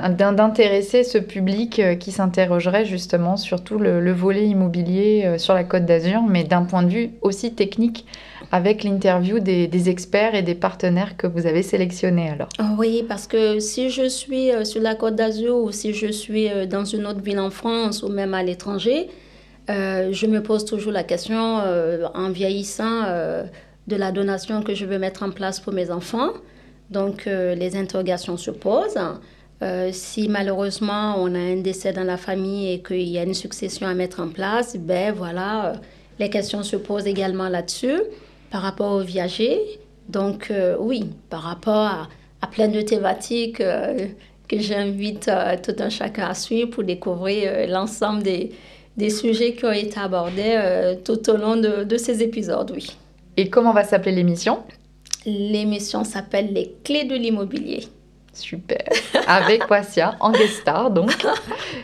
d'intéresser 0.09 1.03
ce 1.03 1.19
public 1.19 1.79
euh, 1.79 1.95
qui 1.95 2.13
s'interrogerait 2.13 2.85
justement 2.85 3.37
sur 3.37 3.63
tout 3.63 3.79
le 3.79 4.13
volet 4.13 4.47
immobilier 4.47 5.37
sur 5.39 5.55
la 5.55 5.65
Côte 5.65 5.85
d'Azur, 5.85 6.23
mais 6.23 6.45
d'un 6.45 6.63
point 6.63 6.83
de 6.83 6.91
vue 6.91 7.11
aussi 7.23 7.55
technique 7.55 8.07
avec 8.53 8.85
l'interview 8.85 9.39
des, 9.41 9.89
experts 9.89 10.35
et 10.35 10.43
des 10.43 10.55
partenaires 10.55 11.17
que 11.17 11.27
vous 11.27 11.47
avez 11.47 11.63
sélectionnés 11.63 12.31
alors. 12.31 12.49
Ah 12.59 12.75
oui, 12.79 13.05
parce 13.07 13.27
que 13.27 13.61
si 13.61 13.91
je 13.91 14.09
suis 14.09 14.51
euh, 14.51 14.65
sur 14.65 14.81
la 14.81 14.95
Côte 14.95 15.17
d'Azur 15.17 15.57
ou 15.57 15.73
si 15.73 15.93
je 15.93 16.11
suis 16.11 16.51
euh, 16.51 16.67
dans 16.67 16.85
une 16.85 17.07
autre 17.07 17.21
ville 17.21 17.39
en 17.39 17.51
France 17.51 18.03
ou 18.03 18.09
même 18.09 18.35
à 18.35 18.43
l'étranger, 18.43 19.09
euh, 19.69 20.11
je 20.13 20.27
me 20.27 20.43
pose 20.43 20.65
toujours 20.65 20.93
la 20.93 21.03
question 21.03 21.37
en 22.15 22.31
vieillissant 22.31 23.03
de 23.89 23.97
la 23.97 24.13
donation 24.13 24.63
que 24.63 24.75
je 24.75 24.85
veux 24.85 24.99
mettre 24.99 25.25
en 25.25 25.31
place 25.31 25.59
pour 25.59 25.73
mes 25.73 25.91
enfants. 25.91 26.31
Donc 26.91 27.27
les 27.27 27.77
interrogations 27.77 28.37
se 28.37 28.53
posent. 28.53 29.01
si 29.91 30.29
malheureusement 30.29 31.17
on 31.19 31.35
a 31.35 31.39
un 31.39 31.57
décès 31.57 31.93
dans 31.93 32.05
la 32.05 32.17
famille 32.17 32.75
et 32.75 32.81
qu'il 32.81 33.09
y 33.09 33.19
a 33.19 33.25
une 33.25 33.35
succession 33.35 33.89
à 33.89 33.95
mettre 33.95 34.21
en 34.21 34.29
place, 34.29 34.77
ben 34.77 35.13
voilà, 35.13 35.73
les 36.21 36.31
questions 36.31 36.63
se 36.63 36.77
posent 36.77 37.09
également 37.09 37.49
là-dessus 37.49 38.03
par 38.51 38.63
rapport 38.63 38.93
au 38.93 39.01
viager. 39.01 39.59
Donc 40.09 40.51
euh, 40.51 40.77
oui, 40.79 41.05
par 41.31 41.43
rapport 41.43 41.75
à, 41.75 42.09
à 42.43 42.47
plein 42.47 42.69
de 42.69 42.81
thématiques 42.81 43.59
que 43.59 44.59
j'invite 44.61 45.31
tout 45.65 45.75
un 45.79 45.89
chacun 45.89 46.29
à 46.29 46.35
suivre 46.35 46.71
pour 46.71 46.85
découvrir 46.85 47.69
l'ensemble 47.69 48.23
des, 48.23 48.53
des, 48.97 49.11
sujets 49.11 49.55
qui 49.55 49.65
ont 49.65 49.73
été 49.73 49.99
abordés 49.99 50.97
tout 51.05 51.29
au 51.29 51.37
long 51.37 51.57
de, 51.57 51.83
de 51.83 51.97
ces 51.97 52.23
épisodes, 52.23 52.71
oui. 52.73 52.97
Et 53.37 53.51
comment 53.51 53.73
va 53.73 53.83
s'appeler 53.83 54.15
l'émission? 54.15 54.61
L'émission 55.27 56.05
s'appelle 56.05 56.53
Les 56.53 56.73
clés 56.85 57.05
de 57.05 57.17
l'immobilier. 57.17 57.89
Super. 58.37 58.85
Avec 59.27 59.71
Wassia 59.71 60.15
en 60.21 60.31
guest 60.31 60.61
star, 60.61 60.91
donc. 60.91 61.27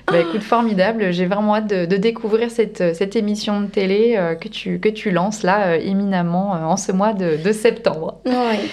bah, 0.06 0.18
écoute, 0.20 0.42
formidable. 0.42 1.10
J'ai 1.10 1.24
vraiment 1.24 1.56
hâte 1.56 1.68
de, 1.68 1.96
découvrir 1.96 2.50
cette, 2.50 2.94
cette, 2.94 3.16
émission 3.16 3.62
de 3.62 3.66
télé 3.66 4.16
euh, 4.16 4.34
que, 4.34 4.48
tu, 4.48 4.78
que 4.78 4.90
tu 4.90 5.10
lances 5.10 5.42
là, 5.42 5.68
euh, 5.68 5.78
éminemment, 5.80 6.54
euh, 6.54 6.58
en 6.58 6.76
ce 6.76 6.92
mois 6.92 7.14
de, 7.14 7.38
de 7.42 7.52
septembre. 7.52 8.20
Oui. 8.26 8.68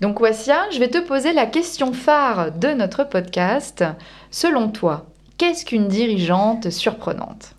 Donc, 0.00 0.20
Wassia, 0.20 0.68
je 0.72 0.80
vais 0.80 0.88
te 0.88 0.98
poser 0.98 1.32
la 1.32 1.46
question 1.46 1.92
phare 1.92 2.50
de 2.50 2.68
notre 2.68 3.04
podcast. 3.04 3.84
Selon 4.32 4.68
toi, 4.68 5.06
qu'est-ce 5.38 5.64
qu'une 5.64 5.86
dirigeante 5.86 6.70
surprenante? 6.70 7.54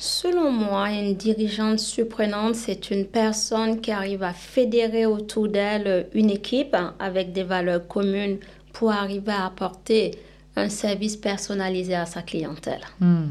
Selon 0.00 0.52
moi, 0.52 0.90
une 0.90 1.14
dirigeante 1.14 1.80
surprenante, 1.80 2.54
c'est 2.54 2.92
une 2.92 3.04
personne 3.04 3.80
qui 3.80 3.90
arrive 3.90 4.22
à 4.22 4.32
fédérer 4.32 5.06
autour 5.06 5.48
d'elle 5.48 6.06
une 6.14 6.30
équipe 6.30 6.76
avec 7.00 7.32
des 7.32 7.42
valeurs 7.42 7.84
communes 7.88 8.38
pour 8.78 8.92
arriver 8.92 9.32
à 9.32 9.46
apporter 9.46 10.12
un 10.54 10.68
service 10.68 11.16
personnalisé 11.16 11.96
à 11.96 12.06
sa 12.06 12.22
clientèle. 12.22 12.82
Hmm. 13.00 13.30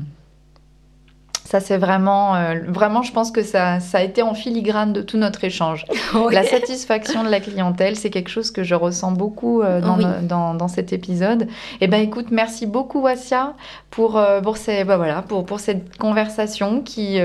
Ça, 1.45 1.61
c'est 1.61 1.77
vraiment, 1.77 2.35
euh, 2.35 2.55
vraiment, 2.67 3.01
je 3.01 3.13
pense 3.13 3.31
que 3.31 3.41
ça, 3.41 3.79
ça 3.79 3.99
a 3.99 4.01
été 4.01 4.21
en 4.21 4.33
filigrane 4.33 4.91
de 4.91 5.01
tout 5.01 5.17
notre 5.17 5.45
échange. 5.45 5.85
La 6.31 6.43
satisfaction 6.43 7.23
de 7.23 7.29
la 7.29 7.39
clientèle, 7.39 7.95
c'est 7.95 8.09
quelque 8.09 8.27
chose 8.27 8.51
que 8.51 8.63
je 8.63 8.75
ressens 8.75 9.13
beaucoup 9.13 9.61
euh, 9.61 9.79
dans, 9.79 9.97
dans, 10.23 10.53
dans, 10.53 10.67
cet 10.67 10.91
épisode. 10.91 11.47
Eh 11.79 11.87
ben, 11.87 12.01
écoute, 12.01 12.27
merci 12.31 12.65
beaucoup, 12.65 12.99
Wassia, 12.99 13.53
pour, 13.89 14.17
euh, 14.17 14.41
pour, 14.41 14.57
ces, 14.57 14.83
bah, 14.83 14.97
voilà, 14.97 15.21
pour, 15.21 15.45
pour 15.45 15.61
cette 15.61 15.97
conversation 15.97 16.81
qui 16.81 17.19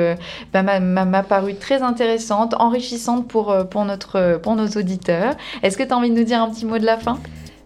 bah, 0.52 0.62
m'a 0.62 1.22
paru 1.24 1.56
très 1.56 1.82
intéressante, 1.82 2.54
enrichissante 2.60 3.26
pour, 3.26 3.52
pour, 3.68 3.84
notre, 3.84 4.38
pour 4.40 4.54
nos 4.54 4.68
auditeurs. 4.68 5.34
Est-ce 5.64 5.76
que 5.76 5.82
tu 5.82 5.92
as 5.92 5.96
envie 5.96 6.10
de 6.10 6.16
nous 6.16 6.24
dire 6.24 6.40
un 6.40 6.50
petit 6.50 6.66
mot 6.66 6.78
de 6.78 6.86
la 6.86 6.98
fin? 6.98 7.18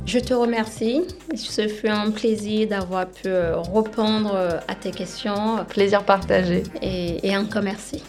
Je 0.06 0.18
te 0.18 0.32
remercie. 0.32 1.02
Ce 1.34 1.68
fut 1.68 1.88
un 1.88 2.10
plaisir 2.10 2.68
d'avoir 2.68 3.06
pu 3.06 3.26
euh, 3.26 3.56
répondre 3.60 4.32
euh, 4.34 4.58
à 4.68 4.74
tes 4.74 4.92
questions. 4.92 5.64
Plaisir 5.68 6.04
partagé. 6.04 6.62
Et, 6.80 7.28
et 7.28 7.36
encore 7.36 7.62
merci. 7.62 8.02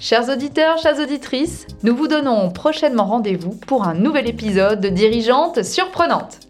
Chers 0.00 0.28
auditeurs, 0.28 0.76
chères 0.78 0.98
auditrices, 1.00 1.66
nous 1.82 1.96
vous 1.96 2.08
donnons 2.08 2.50
prochainement 2.50 3.06
rendez-vous 3.06 3.52
pour 3.66 3.84
un 3.84 3.94
nouvel 3.94 4.28
épisode 4.28 4.80
de 4.80 4.88
Dirigeante 4.88 5.62
surprenante. 5.62 6.40